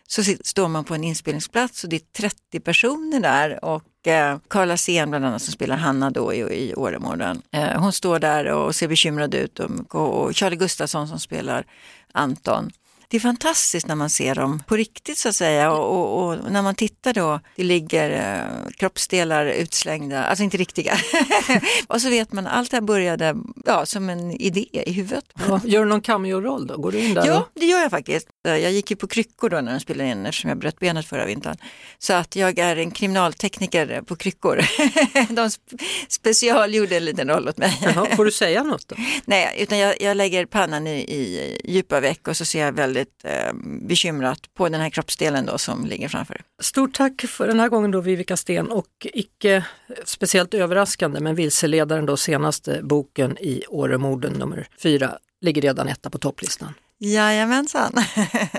så 0.08 0.22
står 0.44 0.68
man 0.68 0.84
på 0.84 0.94
en 0.94 1.04
inspelningsplats 1.04 1.84
och 1.84 1.90
det 1.90 1.96
är 1.96 2.02
30 2.16 2.60
personer 2.60 3.20
där 3.20 3.64
och 3.64 3.82
eh, 4.06 4.38
Carla 4.48 4.76
Sen 4.76 5.10
bland 5.10 5.24
annat 5.24 5.42
som 5.42 5.52
spelar 5.52 5.76
Hanna 5.76 6.10
då 6.10 6.34
i, 6.34 6.38
i 6.38 6.74
Åremorden. 6.74 7.42
Eh, 7.50 7.80
hon 7.80 7.92
står 7.92 8.18
där 8.18 8.46
och 8.46 8.74
ser 8.74 8.88
bekymrad 8.88 9.34
ut 9.34 9.60
och, 9.60 9.94
och 9.94 10.36
Charlie 10.36 10.56
Gustafsson 10.56 11.08
som 11.08 11.18
spelar 11.18 11.64
Anton 12.12 12.70
det 13.08 13.16
är 13.16 13.20
fantastiskt 13.20 13.86
när 13.86 13.94
man 13.94 14.10
ser 14.10 14.34
dem 14.34 14.62
på 14.66 14.76
riktigt 14.76 15.18
så 15.18 15.28
att 15.28 15.36
säga 15.36 15.72
och, 15.72 15.96
och, 15.98 16.28
och 16.28 16.52
när 16.52 16.62
man 16.62 16.74
tittar 16.74 17.12
då, 17.12 17.40
det 17.56 17.62
ligger 17.62 18.10
eh, 18.10 18.70
kroppsdelar 18.76 19.46
utslängda, 19.46 20.24
alltså 20.24 20.44
inte 20.44 20.56
riktiga. 20.56 20.96
och 21.86 22.00
så 22.00 22.10
vet 22.10 22.32
man, 22.32 22.46
allt 22.46 22.70
det 22.70 22.76
här 22.76 22.82
började 22.82 23.36
ja, 23.66 23.86
som 23.86 24.08
en 24.08 24.30
idé 24.30 24.66
i 24.72 24.92
huvudet. 24.92 25.24
Ja, 25.48 25.60
gör 25.64 25.80
du 25.80 25.88
någon 25.88 26.00
cameo-roll 26.00 26.66
då? 26.66 26.76
Går 26.76 26.92
du 26.92 26.98
in 26.98 27.14
där? 27.14 27.26
Ja, 27.26 27.48
det 27.54 27.66
gör 27.66 27.80
jag 27.80 27.90
faktiskt. 27.90 28.28
Jag 28.42 28.72
gick 28.72 28.90
ju 28.90 28.96
på 28.96 29.06
kryckor 29.06 29.50
då 29.50 29.60
när 29.60 29.72
de 29.72 29.80
spelade 29.80 30.10
in 30.10 30.26
eftersom 30.26 30.48
jag 30.48 30.58
bröt 30.58 30.78
benet 30.78 31.06
förra 31.06 31.26
vintern. 31.26 31.56
Så 31.98 32.12
att 32.12 32.36
jag 32.36 32.58
är 32.58 32.76
en 32.76 32.90
kriminaltekniker 32.90 34.02
på 34.02 34.16
kryckor. 34.16 34.60
de 35.34 35.50
specialgjorde 36.08 36.96
en 36.96 37.04
liten 37.04 37.28
roll 37.28 37.48
åt 37.48 37.58
mig. 37.58 37.78
Jaha, 37.82 38.06
får 38.16 38.24
du 38.24 38.30
säga 38.30 38.62
något 38.62 38.88
då? 38.88 38.96
Nej, 39.24 39.56
utan 39.58 39.78
jag, 39.78 40.00
jag 40.00 40.16
lägger 40.16 40.46
pannan 40.46 40.86
i, 40.86 40.98
i 40.98 41.60
djupa 41.64 42.00
veck 42.00 42.28
och 42.28 42.36
så 42.36 42.44
ser 42.44 42.60
jag 42.60 42.72
väldigt 42.72 42.93
väldigt 42.94 43.24
eh, 43.24 43.52
bekymrat 43.88 44.54
på 44.54 44.68
den 44.68 44.80
här 44.80 44.90
kroppsdelen 44.90 45.46
då 45.46 45.58
som 45.58 45.86
ligger 45.86 46.08
framför. 46.08 46.40
Stort 46.62 46.94
tack 46.94 47.24
för 47.28 47.46
den 47.46 47.60
här 47.60 47.68
gången 47.68 47.90
då 47.90 48.00
Vivica 48.00 48.36
Sten 48.36 48.70
och 48.70 48.86
icke 49.02 49.64
speciellt 50.04 50.54
överraskande 50.54 51.20
men 51.20 51.34
vilseledaren 51.34 52.06
då 52.06 52.16
senaste 52.16 52.80
boken 52.82 53.38
i 53.38 53.64
Åremorden 53.68 54.32
nummer 54.32 54.68
fyra 54.82 55.18
ligger 55.40 55.62
redan 55.62 55.88
etta 55.88 56.10
på 56.10 56.18
topplistan. 56.18 56.74
Jajamensan! 56.98 57.92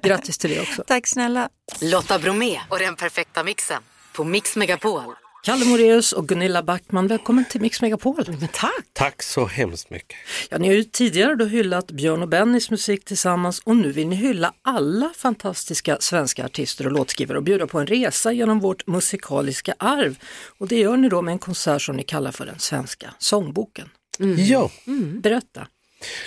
Grattis 0.03 0.37
till 0.37 0.49
det 0.49 0.61
också! 0.61 0.83
Tack 0.87 1.07
snälla! 1.07 1.49
Lotta 1.81 2.19
Bromé 2.19 2.59
och 2.69 2.79
den 2.79 2.95
perfekta 2.95 3.43
mixen 3.43 3.81
på 4.15 4.23
Mix 4.23 4.55
Megapol. 4.55 5.24
Kalle 5.45 5.65
Moreus 5.65 6.13
och 6.13 6.27
Gunilla 6.27 6.63
Backman, 6.63 7.07
välkommen 7.07 7.45
till 7.45 7.61
Mix 7.61 7.81
Megapol. 7.81 8.25
Men 8.27 8.47
tack! 8.47 8.85
Tack 8.93 9.23
så 9.23 9.45
hemskt 9.45 9.89
mycket. 9.89 10.17
Ja, 10.49 10.57
ni 10.57 10.67
har 10.67 10.75
ju 10.75 10.83
tidigare 10.83 11.35
då 11.35 11.45
hyllat 11.45 11.91
Björn 11.91 12.21
och 12.21 12.27
Bennys 12.27 12.69
musik 12.69 13.05
tillsammans 13.05 13.59
och 13.59 13.75
nu 13.75 13.91
vill 13.91 14.07
ni 14.07 14.15
hylla 14.15 14.53
alla 14.61 15.11
fantastiska 15.17 15.97
svenska 15.99 16.45
artister 16.45 16.85
och 16.85 16.91
låtskrivare 16.91 17.37
och 17.37 17.43
bjuda 17.43 17.67
på 17.67 17.79
en 17.79 17.87
resa 17.87 18.31
genom 18.31 18.59
vårt 18.59 18.87
musikaliska 18.87 19.75
arv. 19.79 20.15
Och 20.57 20.67
det 20.67 20.79
gör 20.79 20.97
ni 20.97 21.09
då 21.09 21.21
med 21.21 21.31
en 21.31 21.39
konsert 21.39 21.81
som 21.81 21.95
ni 21.95 22.03
kallar 22.03 22.31
för 22.31 22.45
den 22.45 22.59
svenska 22.59 23.13
sångboken. 23.19 23.89
Mm. 24.19 24.45
Ja. 24.45 24.71
Mm. 24.87 25.21
Berätta! 25.21 25.67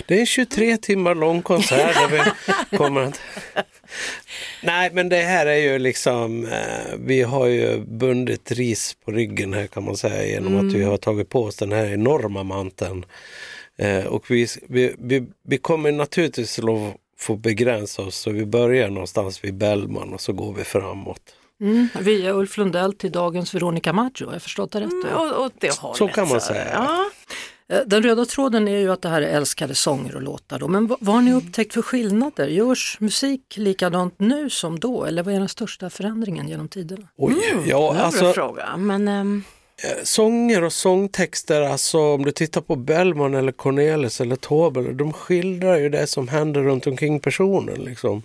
Det 0.05 0.15
är 0.15 0.19
en 0.19 0.25
23 0.25 0.77
timmar 0.77 1.15
lång 1.15 1.41
konsert 1.41 1.95
där 1.95 2.07
vi 2.71 2.77
kommer 2.77 3.01
att... 3.01 3.21
Nej 4.63 4.89
men 4.93 5.09
det 5.09 5.21
här 5.21 5.45
är 5.45 5.55
ju 5.55 5.79
liksom, 5.79 6.45
eh, 6.45 6.95
vi 6.99 7.21
har 7.21 7.45
ju 7.45 7.79
bundit 7.79 8.51
ris 8.51 8.95
på 9.05 9.11
ryggen 9.11 9.53
här 9.53 9.67
kan 9.67 9.83
man 9.83 9.97
säga 9.97 10.25
genom 10.25 10.53
mm. 10.53 10.67
att 10.67 10.73
vi 10.73 10.77
mm. 10.77 10.89
har 10.89 10.97
tagit 10.97 11.29
på 11.29 11.43
oss 11.43 11.55
den 11.55 11.71
här 11.71 11.93
enorma 11.93 12.43
manteln. 12.43 13.05
Eh, 13.77 14.05
och 14.05 14.31
vi, 14.31 14.47
vi, 14.67 14.95
vi, 14.99 15.25
vi 15.43 15.57
kommer 15.57 15.91
naturligtvis 15.91 16.59
att 16.59 16.95
få 17.17 17.35
begränsa 17.35 18.01
oss 18.01 18.15
så 18.15 18.31
vi 18.31 18.45
börjar 18.45 18.89
någonstans 18.89 19.43
vid 19.43 19.53
Bellman 19.53 20.13
och 20.13 20.21
så 20.21 20.33
går 20.33 20.53
vi 20.53 20.63
framåt. 20.63 21.21
Mm, 21.61 21.87
via 21.99 22.33
Ulf 22.33 22.57
Lundell 22.57 22.93
till 22.93 23.11
dagens 23.11 23.55
Veronica 23.55 23.93
Maggio, 23.93 24.25
har 24.25 24.33
jag 24.33 24.41
förstått 24.41 24.71
det 24.71 24.79
rätt? 24.81 24.93
Mm, 24.93 25.31
och 25.31 25.51
det 25.59 25.71
så 25.95 26.07
kan 26.07 26.29
man 26.29 26.41
säga. 26.41 26.67
Ja. 26.73 27.09
Eh, 27.69 27.79
den 27.85 28.03
röda 28.03 28.25
tråden 28.25 28.67
är 28.67 28.77
ju 28.77 28.91
att 28.91 29.01
det 29.01 29.09
här 29.09 29.21
är 29.21 29.27
älskade 29.37 29.75
sånger 29.75 30.15
och 30.15 30.21
låtar. 30.21 30.59
Då. 30.59 30.67
Men 30.67 30.87
vad, 30.87 30.97
vad 31.01 31.15
har 31.15 31.21
ni 31.21 31.33
upptäckt 31.33 31.73
för 31.73 31.81
skillnader? 31.81 32.47
Görs 32.47 32.97
musik 32.99 33.57
likadant 33.57 34.13
nu 34.17 34.49
som 34.49 34.79
då 34.79 35.05
eller 35.05 35.23
vad 35.23 35.33
är 35.33 35.39
den 35.39 35.49
största 35.49 35.89
förändringen 35.89 36.47
genom 36.47 36.67
tiderna? 36.67 37.07
Oj, 37.17 37.33
mm, 37.51 37.69
ja, 37.69 37.95
alltså, 37.97 38.33
fråga. 38.33 38.77
Men, 38.77 39.07
um... 39.07 39.43
Sånger 40.03 40.63
och 40.63 40.73
sångtexter, 40.73 41.61
alltså 41.61 41.99
om 41.99 42.25
du 42.25 42.31
tittar 42.31 42.61
på 42.61 42.75
Bellman 42.75 43.33
eller 43.33 43.51
Cornelis 43.51 44.21
eller 44.21 44.35
Tobel, 44.35 44.97
de 44.97 45.13
skildrar 45.13 45.77
ju 45.77 45.89
det 45.89 46.07
som 46.07 46.27
händer 46.27 46.61
runt 46.61 46.87
omkring 46.87 47.19
personen. 47.19 47.83
Liksom. 47.83 48.23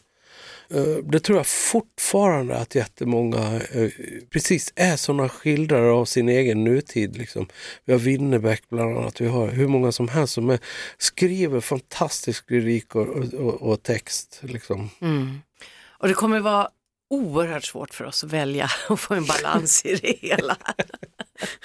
Eh, 0.71 0.97
det 1.05 1.21
tror 1.21 1.39
jag 1.39 1.47
fortfarande 1.47 2.57
att 2.57 2.75
jättemånga 2.75 3.61
eh, 3.73 3.91
precis 4.31 4.73
är 4.77 4.97
sådana 4.97 5.29
skildrare 5.29 5.93
av 5.93 6.05
sin 6.05 6.29
egen 6.29 6.65
nutid. 6.65 7.17
Liksom. 7.17 7.47
Vi 7.85 7.93
har 7.93 8.01
Winnerbäck 8.01 8.63
bland 8.69 8.99
annat, 8.99 9.21
vi 9.21 9.27
har 9.27 9.49
hur 9.49 9.69
många 9.69 9.93
som 9.93 10.09
helst 10.09 10.35
som 10.35 10.51
är, 10.51 10.59
skriver 10.99 11.61
fantastisk 11.61 12.51
lyrik 12.51 12.95
och, 12.95 13.09
och, 13.35 13.63
och 13.63 13.83
text. 13.83 14.41
Liksom. 14.43 14.91
Mm. 15.01 15.39
Och 15.99 16.09
det 16.09 16.15
kommer 16.15 16.41
vara 16.41 16.69
oerhört 17.11 17.65
svårt 17.65 17.95
för 17.95 18.05
oss 18.05 18.25
att 18.25 18.33
välja 18.33 18.71
och 18.89 19.01
få 19.01 19.15
en 19.15 19.27
balans 19.27 19.85
i 19.85 19.95
det 19.95 20.17
hela. 20.21 20.57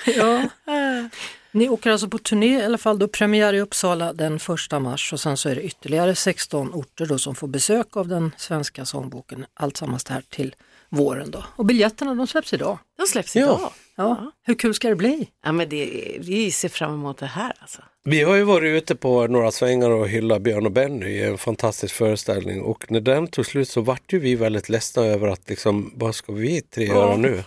ja. 0.05 0.49
Ni 1.51 1.69
åker 1.69 1.91
alltså 1.91 2.07
på 2.07 2.17
turné 2.17 2.59
i 2.59 2.63
alla 2.63 2.77
fall, 2.77 2.99
då 2.99 3.07
premiär 3.07 3.53
i 3.53 3.61
Uppsala 3.61 4.13
den 4.13 4.35
1 4.71 4.81
mars 4.81 5.13
och 5.13 5.19
sen 5.19 5.37
så 5.37 5.49
är 5.49 5.55
det 5.55 5.61
ytterligare 5.61 6.15
16 6.15 6.73
orter 6.73 7.05
då 7.05 7.17
som 7.17 7.35
får 7.35 7.47
besök 7.47 7.97
av 7.97 8.07
den 8.07 8.31
svenska 8.37 8.85
sångboken. 8.85 9.45
Alltsammans 9.53 10.03
det 10.03 10.13
här 10.13 10.23
till 10.29 10.55
våren 10.89 11.31
då. 11.31 11.43
Och 11.55 11.65
biljetterna 11.65 12.15
de 12.15 12.27
släpps 12.27 12.53
idag. 12.53 12.77
De 12.97 13.05
släpps 13.07 13.35
idag. 13.35 13.59
Ja. 13.61 13.71
ja. 13.95 14.31
Hur 14.43 14.55
kul 14.55 14.73
ska 14.73 14.89
det 14.89 14.95
bli? 14.95 15.29
Ja 15.43 15.51
men 15.51 15.69
det, 15.69 16.17
vi 16.19 16.51
ser 16.51 16.69
fram 16.69 16.93
emot 16.93 17.17
det 17.17 17.25
här 17.25 17.53
alltså. 17.59 17.81
Vi 18.03 18.23
har 18.23 18.35
ju 18.35 18.43
varit 18.43 18.83
ute 18.83 18.95
på 18.95 19.27
några 19.27 19.51
svängar 19.51 19.89
och 19.89 20.09
hyllat 20.09 20.41
Björn 20.41 20.65
och 20.65 20.71
Benny 20.71 21.05
i 21.05 21.23
en 21.23 21.37
fantastisk 21.37 21.95
föreställning 21.95 22.61
och 22.61 22.91
när 22.91 23.01
den 23.01 23.27
tog 23.27 23.45
slut 23.45 23.69
så 23.69 23.81
vart 23.81 24.13
ju 24.13 24.19
vi 24.19 24.35
väldigt 24.35 24.69
ledsna 24.69 25.03
över 25.03 25.27
att 25.27 25.49
liksom, 25.49 25.91
vad 25.95 26.15
ska 26.15 26.33
vi 26.33 26.61
tre 26.61 26.85
göra 26.85 27.17
nu? 27.17 27.43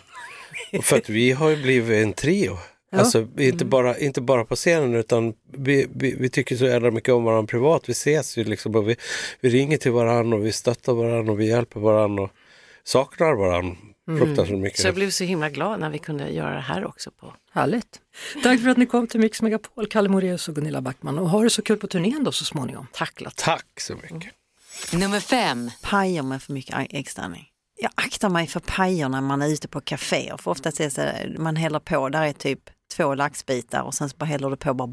För 0.82 0.96
att 0.96 1.08
vi 1.08 1.32
har 1.32 1.50
ju 1.50 1.62
blivit 1.62 2.04
en 2.04 2.12
trio. 2.12 2.58
Ja. 2.92 2.98
Alltså 2.98 3.26
inte 3.38 3.64
bara, 3.64 3.98
inte 3.98 4.20
bara 4.20 4.44
på 4.44 4.56
scenen 4.56 4.94
utan 4.94 5.34
vi, 5.52 5.86
vi, 5.94 6.14
vi, 6.18 6.28
tycker 6.28 6.56
så 6.56 6.64
jävla 6.64 6.90
mycket 6.90 7.14
om 7.14 7.24
varandra 7.24 7.46
privat. 7.46 7.88
Vi 7.88 7.92
ses 7.92 8.38
ju 8.38 8.44
liksom 8.44 8.74
och 8.74 8.88
vi, 8.88 8.96
vi 9.40 9.50
ringer 9.50 9.76
till 9.76 9.92
varandra 9.92 10.36
och 10.36 10.46
vi 10.46 10.52
stöttar 10.52 10.92
varandra 10.92 11.32
och 11.32 11.40
vi 11.40 11.48
hjälper 11.48 11.80
varandra 11.80 12.22
och 12.22 12.30
saknar 12.84 13.34
varandra 13.34 13.76
mm. 14.08 14.20
fruktansvärt 14.20 14.58
mycket. 14.58 14.80
Så 14.80 14.86
jag 14.86 14.94
blev 14.94 15.10
så 15.10 15.24
himla 15.24 15.50
glad 15.50 15.80
när 15.80 15.90
vi 15.90 15.98
kunde 15.98 16.30
göra 16.30 16.54
det 16.54 16.60
här 16.60 16.84
också. 16.84 17.10
på. 17.10 17.34
Härligt! 17.52 18.00
Tack 18.42 18.60
för 18.60 18.68
att 18.68 18.76
ni 18.76 18.86
kom 18.86 19.06
till 19.06 19.20
Mix 19.20 19.42
Megapol, 19.42 19.86
Kalle 19.86 20.08
Moraeus 20.08 20.48
och 20.48 20.54
Gunilla 20.54 20.80
Backman 20.80 21.18
och 21.18 21.30
ha 21.30 21.42
det 21.42 21.50
så 21.50 21.62
kul 21.62 21.76
på 21.76 21.86
turnén 21.86 22.24
då 22.24 22.32
så 22.32 22.44
småningom. 22.44 22.86
Tack 22.92 23.20
Lotta! 23.20 23.42
Tack 23.44 23.80
så 23.80 23.94
mycket! 23.94 24.12
Mm. 24.12 25.00
Nummer 25.00 25.20
fem. 25.20 25.70
Pajer 25.82 26.22
med 26.22 26.42
för 26.42 26.52
mycket 26.52 26.86
äggställning 26.90 27.48
jag 27.82 27.92
aktar 27.94 28.28
mig 28.28 28.46
för 28.46 28.60
pajer 28.60 29.08
när 29.08 29.20
man 29.20 29.42
är 29.42 29.48
ute 29.48 29.68
på 29.68 29.80
kaféer 29.80 30.36
för 30.36 30.50
oftast 30.50 30.80
är 30.80 30.84
det 30.84 30.90
så 30.90 31.42
man 31.42 31.56
häller 31.56 31.78
på, 31.78 32.08
där 32.08 32.22
är 32.22 32.32
typ 32.32 32.60
två 32.96 33.14
laxbitar 33.14 33.82
och 33.82 33.94
sen 33.94 34.08
så 34.08 34.16
bara 34.16 34.26
häller 34.26 34.50
du 34.50 34.56
på 34.56 34.74
bara 34.74 34.90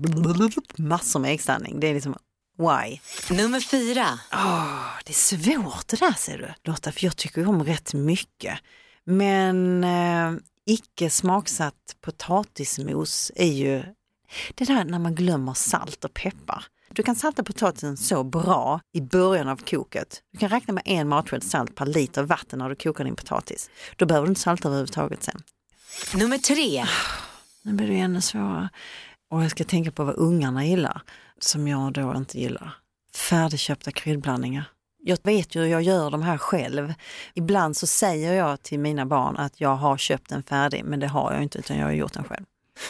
massor 0.77 1.19
med 1.19 1.31
äggställning. 1.31 1.79
Det 1.79 1.87
är 1.87 1.93
liksom 1.93 2.15
why? 2.57 2.99
Nummer 3.35 3.59
fyra. 3.59 4.19
Oh, 4.31 4.89
det 5.05 5.11
är 5.11 5.13
svårt 5.13 5.87
det 5.87 5.99
där 5.99 6.13
ser 6.13 6.37
du 6.37 6.53
Lotta, 6.63 6.91
för 6.91 7.05
jag 7.05 7.17
tycker 7.17 7.47
om 7.47 7.63
rätt 7.63 7.93
mycket. 7.93 8.59
Men 9.03 9.83
eh, 9.83 10.31
icke 10.65 11.09
smaksatt 11.09 11.95
potatismos 12.01 13.31
är 13.35 13.53
ju 13.53 13.83
det 14.55 14.65
där 14.65 14.85
när 14.85 14.99
man 14.99 15.15
glömmer 15.15 15.53
salt 15.53 16.05
och 16.05 16.13
peppar. 16.13 16.65
Du 16.93 17.03
kan 17.03 17.15
salta 17.15 17.43
potatisen 17.43 17.97
så 17.97 18.23
bra 18.23 18.81
i 18.93 19.01
början 19.01 19.47
av 19.47 19.57
koket. 19.57 20.21
Du 20.31 20.37
kan 20.37 20.49
räkna 20.49 20.73
med 20.73 20.83
en 20.85 21.07
matsked 21.07 21.43
salt 21.43 21.75
per 21.75 21.85
liter 21.85 22.23
vatten 22.23 22.59
när 22.59 22.69
du 22.69 22.75
kokar 22.75 23.03
din 23.03 23.15
potatis. 23.15 23.69
Då 23.95 24.05
behöver 24.05 24.27
du 24.27 24.31
inte 24.31 24.41
salta 24.41 24.67
överhuvudtaget 24.67 25.23
sen. 25.23 25.41
Nummer 26.15 26.37
tre. 26.37 26.85
Nu 27.69 27.75
blir 27.75 27.87
det 27.87 27.99
ännu 27.99 28.21
svårare. 28.21 28.69
Och 29.31 29.43
jag 29.43 29.51
ska 29.51 29.63
tänka 29.63 29.91
på 29.91 30.03
vad 30.03 30.15
ungarna 30.17 30.65
gillar, 30.65 31.01
som 31.39 31.67
jag 31.67 31.93
då 31.93 32.13
inte 32.15 32.39
gillar. 32.39 32.77
Färdigköpta 33.15 33.91
kryddblandningar. 33.91 34.63
Jag 35.03 35.17
vet 35.23 35.55
ju 35.55 35.59
hur 35.59 35.67
jag 35.67 35.81
gör 35.81 36.11
de 36.11 36.21
här 36.21 36.37
själv. 36.37 36.93
Ibland 37.33 37.77
så 37.77 37.87
säger 37.87 38.33
jag 38.33 38.63
till 38.63 38.79
mina 38.79 39.05
barn 39.05 39.37
att 39.37 39.61
jag 39.61 39.75
har 39.75 39.97
köpt 39.97 40.31
en 40.31 40.43
färdig, 40.43 40.83
men 40.85 40.99
det 40.99 41.07
har 41.07 41.33
jag 41.33 41.43
inte 41.43 41.59
utan 41.59 41.77
jag 41.77 41.85
har 41.85 41.91
gjort 41.91 42.13
den 42.13 42.23
själv. 42.23 42.45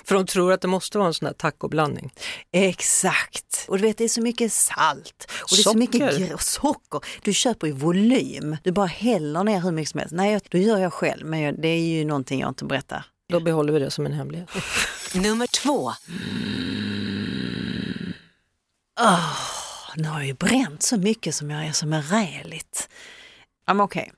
För 0.05 0.15
de 0.15 0.25
tror 0.25 0.53
att 0.53 0.61
det 0.61 0.67
måste 0.67 0.97
vara 0.97 1.07
en 1.07 1.13
sån 1.13 1.25
här 1.25 1.33
tacoblandning. 1.33 2.13
Exakt! 2.51 3.65
Och 3.67 3.77
du 3.77 3.83
vet 3.83 3.97
det 3.97 4.03
är 4.03 4.09
så 4.09 4.21
mycket 4.21 4.53
salt 4.53 5.31
och 5.43 5.49
det 5.51 5.61
är 5.61 5.63
så 5.63 5.77
mycket 5.77 6.41
Socker. 6.41 7.01
Du 7.21 7.33
köper 7.33 7.67
i 7.67 7.71
volym, 7.71 8.57
du 8.63 8.71
bara 8.71 8.85
häller 8.85 9.43
ner 9.43 9.61
hur 9.61 9.71
mycket 9.71 9.89
som 9.89 9.99
helst. 9.99 10.15
Nej, 10.15 10.39
då 10.49 10.57
gör 10.57 10.77
jag 10.77 10.93
själv, 10.93 11.25
men 11.25 11.61
det 11.61 11.67
är 11.67 11.81
ju 11.81 12.05
någonting 12.05 12.39
jag 12.39 12.49
inte 12.49 12.65
berättar. 12.65 13.05
Då 13.29 13.39
behåller 13.39 13.73
vi 13.73 13.79
det 13.79 13.91
som 13.91 14.05
en 14.05 14.13
hemlighet. 14.13 14.49
Nummer 15.13 15.47
två. 15.47 15.91
Åh, 19.01 19.35
nu 19.95 20.07
har 20.07 20.19
jag 20.19 20.27
ju 20.27 20.33
bränt 20.33 20.83
så 20.83 20.97
mycket 20.97 21.35
som 21.35 21.49
jag 21.49 21.65
är 21.65 21.71
som 21.71 21.93
en 21.93 22.01
räligt. 22.01 22.89
Ja, 23.65 23.73
men 23.73 23.83
okej. 23.83 24.11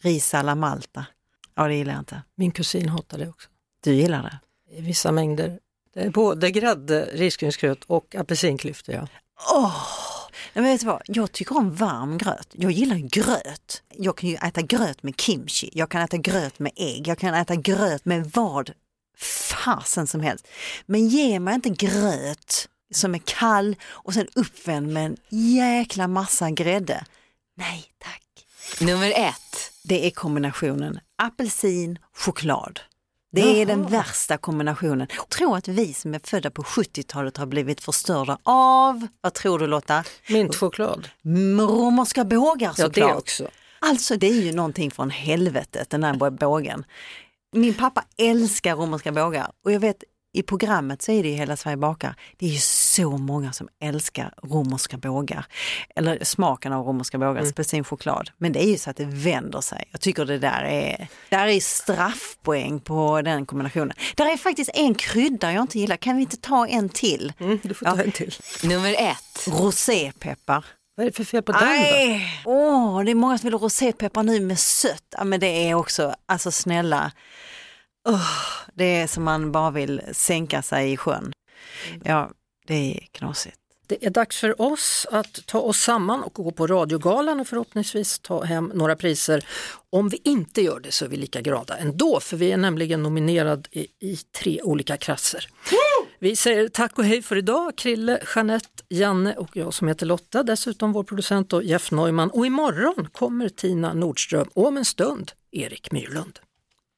Ris 0.00 0.34
alla 0.34 0.54
Malta. 0.54 1.06
Ja, 1.54 1.68
det 1.68 1.74
gillar 1.74 1.92
jag 1.92 2.00
inte. 2.00 2.22
Min 2.34 2.50
kusin 2.50 2.88
hatar 2.88 3.18
det 3.18 3.28
också. 3.28 3.48
Du 3.84 3.94
gillar 3.94 4.22
det? 4.22 4.38
I 4.76 4.80
vissa 4.80 5.12
mängder. 5.12 5.58
Det 5.94 6.00
är 6.00 6.10
både 6.10 6.50
grädde, 6.50 7.08
risgrynsgröt 7.12 7.84
och 7.86 8.14
apelsinklyftor. 8.14 8.94
Ja. 8.94 9.08
Åh! 9.52 10.13
Men 10.54 10.64
vet 10.64 10.80
du 10.80 10.86
vad? 10.86 11.02
Jag 11.06 11.32
tycker 11.32 11.56
om 11.56 11.74
varm 11.74 12.18
gröt. 12.18 12.48
Jag 12.52 12.72
gillar 12.72 12.96
gröt. 12.96 13.82
Jag 13.94 14.16
kan 14.16 14.28
ju 14.30 14.36
äta 14.36 14.62
gröt 14.62 15.02
med 15.02 15.20
kimchi. 15.20 15.70
Jag 15.72 15.90
kan 15.90 16.02
äta 16.02 16.16
gröt 16.16 16.58
med 16.58 16.72
ägg. 16.76 17.08
Jag 17.08 17.18
kan 17.18 17.34
äta 17.34 17.54
gröt 17.56 18.04
med 18.04 18.30
vad 18.34 18.70
fasen 19.18 20.06
som 20.06 20.20
helst. 20.20 20.46
Men 20.86 21.08
ge 21.08 21.40
mig 21.40 21.54
inte 21.54 21.68
gröt 21.68 22.68
som 22.94 23.14
är 23.14 23.20
kall 23.24 23.76
och 23.84 24.14
sen 24.14 24.26
uppvänd 24.34 24.92
med 24.92 25.06
en 25.06 25.16
jäkla 25.28 26.08
massa 26.08 26.50
grädde. 26.50 27.04
Nej 27.56 27.84
tack. 27.98 28.46
Nummer 28.80 29.12
ett. 29.16 29.72
Det 29.82 30.06
är 30.06 30.10
kombinationen 30.10 31.00
apelsin, 31.16 31.98
choklad. 32.16 32.80
Det 33.34 33.62
är 33.62 33.66
den 33.66 33.86
värsta 33.86 34.36
kombinationen. 34.38 35.06
Jag 35.16 35.28
tror 35.28 35.56
att 35.56 35.68
vi 35.68 35.94
som 35.94 36.14
är 36.14 36.20
födda 36.24 36.50
på 36.50 36.62
70-talet 36.62 37.36
har 37.36 37.46
blivit 37.46 37.80
förstörda 37.80 38.38
av, 38.42 39.06
vad 39.20 39.34
tror 39.34 39.58
du 39.58 39.66
Lotta? 39.66 40.04
Mintchoklad. 40.28 41.08
Romerska 41.58 42.24
bågar 42.24 42.74
Ja, 42.78 42.84
såklart. 42.84 43.08
det 43.10 43.14
också. 43.14 43.48
Alltså 43.78 44.16
det 44.16 44.26
är 44.26 44.42
ju 44.42 44.52
någonting 44.52 44.90
från 44.90 45.10
helvetet 45.10 45.90
den 45.90 46.04
här 46.04 46.30
bågen. 46.30 46.84
Min 47.52 47.74
pappa 47.74 48.04
älskar 48.18 48.76
romerska 48.76 49.12
bågar 49.12 49.50
och 49.64 49.72
jag 49.72 49.80
vet 49.80 50.04
i 50.34 50.42
programmet 50.42 51.02
så 51.02 51.12
är 51.12 51.22
det 51.22 51.28
ju 51.28 51.34
Hela 51.34 51.56
Sverige 51.56 51.76
bakar. 51.76 52.14
Det 52.36 52.46
är 52.46 52.50
ju 52.50 52.58
så 52.58 53.10
många 53.18 53.52
som 53.52 53.68
älskar 53.80 54.34
romerska 54.42 54.96
bågar. 54.96 55.46
Eller 55.96 56.24
smaken 56.24 56.72
av 56.72 56.86
romerska 56.86 57.18
bågar, 57.18 57.40
Mm. 57.40 57.52
speciellt 57.52 57.86
choklad. 57.88 58.30
Men 58.38 58.52
det 58.52 58.64
är 58.64 58.68
ju 58.70 58.78
så 58.78 58.90
att 58.90 58.96
det 58.96 59.04
vänder 59.04 59.60
sig. 59.60 59.84
Jag 59.90 60.00
tycker 60.00 60.24
det 60.24 60.38
där 60.38 60.62
är, 60.64 61.08
där 61.28 61.46
är 61.46 61.60
straffpoäng 61.60 62.80
på 62.80 63.22
den 63.22 63.46
kombinationen. 63.46 63.96
Där 64.16 64.32
är 64.32 64.36
faktiskt 64.36 64.70
en 64.74 64.94
krydda 64.94 65.52
jag 65.52 65.62
inte 65.62 65.78
gillar. 65.78 65.96
Kan 65.96 66.16
vi 66.16 66.22
inte 66.22 66.36
ta 66.36 66.66
en 66.66 66.88
till? 66.88 67.32
Mm, 67.40 67.58
du 67.62 67.74
får 67.74 67.86
ta 67.86 68.02
en 68.02 68.12
till. 68.12 68.34
Nummer 68.62 68.94
ett. 68.98 69.48
Rosépeppar. 69.48 70.64
Vad 70.96 71.06
är 71.06 71.10
det 71.10 71.16
för 71.16 71.24
fel 71.24 71.42
på 71.42 71.52
den 71.52 71.60
då? 71.60 71.66
Nej! 71.66 72.42
Åh, 72.44 73.04
det 73.04 73.10
är 73.10 73.14
många 73.14 73.38
som 73.38 73.46
vill 73.46 73.54
ha 73.54 73.60
rosépeppar 73.60 74.22
nu 74.22 74.40
med 74.40 74.58
sött. 74.58 75.02
Ja, 75.18 75.24
men 75.24 75.40
det 75.40 75.46
är 75.68 75.74
också, 75.74 76.14
alltså 76.26 76.50
snälla, 76.50 77.12
Åh, 78.08 78.30
det 78.74 78.84
är 78.84 79.06
som 79.06 79.24
man 79.24 79.52
bara 79.52 79.70
vill 79.70 80.02
sänka 80.12 80.62
sig 80.62 80.92
i 80.92 80.96
sjön. 80.96 81.32
Ja, 82.04 82.30
det 82.66 82.96
är 82.96 83.06
knasigt. 83.12 83.56
Det 83.86 84.06
är 84.06 84.10
dags 84.10 84.40
för 84.40 84.62
oss 84.62 85.06
att 85.10 85.46
ta 85.46 85.60
oss 85.60 85.78
samman 85.78 86.22
och 86.22 86.32
gå 86.34 86.50
på 86.50 86.66
radiogalan 86.66 87.40
och 87.40 87.46
förhoppningsvis 87.46 88.18
ta 88.18 88.44
hem 88.44 88.72
några 88.74 88.96
priser. 88.96 89.46
Om 89.90 90.08
vi 90.08 90.20
inte 90.24 90.62
gör 90.62 90.80
det 90.80 90.92
så 90.92 91.04
är 91.04 91.08
vi 91.08 91.16
lika 91.16 91.40
glada 91.40 91.76
ändå, 91.76 92.20
för 92.20 92.36
vi 92.36 92.52
är 92.52 92.56
nämligen 92.56 93.02
nominerad 93.02 93.68
i, 93.70 93.86
i 94.00 94.16
tre 94.16 94.62
olika 94.62 94.96
klasser. 94.96 95.48
Vi 96.18 96.36
säger 96.36 96.68
tack 96.68 96.98
och 96.98 97.04
hej 97.04 97.22
för 97.22 97.36
idag, 97.36 97.76
Krille, 97.76 98.22
Jeanette, 98.34 98.82
Janne 98.88 99.36
och 99.36 99.56
jag 99.56 99.74
som 99.74 99.88
heter 99.88 100.06
Lotta, 100.06 100.42
dessutom 100.42 100.92
vår 100.92 101.04
producent 101.04 101.52
Jeff 101.62 101.90
Neumann. 101.90 102.30
Och 102.30 102.46
imorgon 102.46 103.08
kommer 103.12 103.48
Tina 103.48 103.94
Nordström 103.94 104.48
och 104.54 104.66
om 104.66 104.76
en 104.76 104.84
stund 104.84 105.32
Erik 105.52 105.92
Myrlund. 105.92 106.38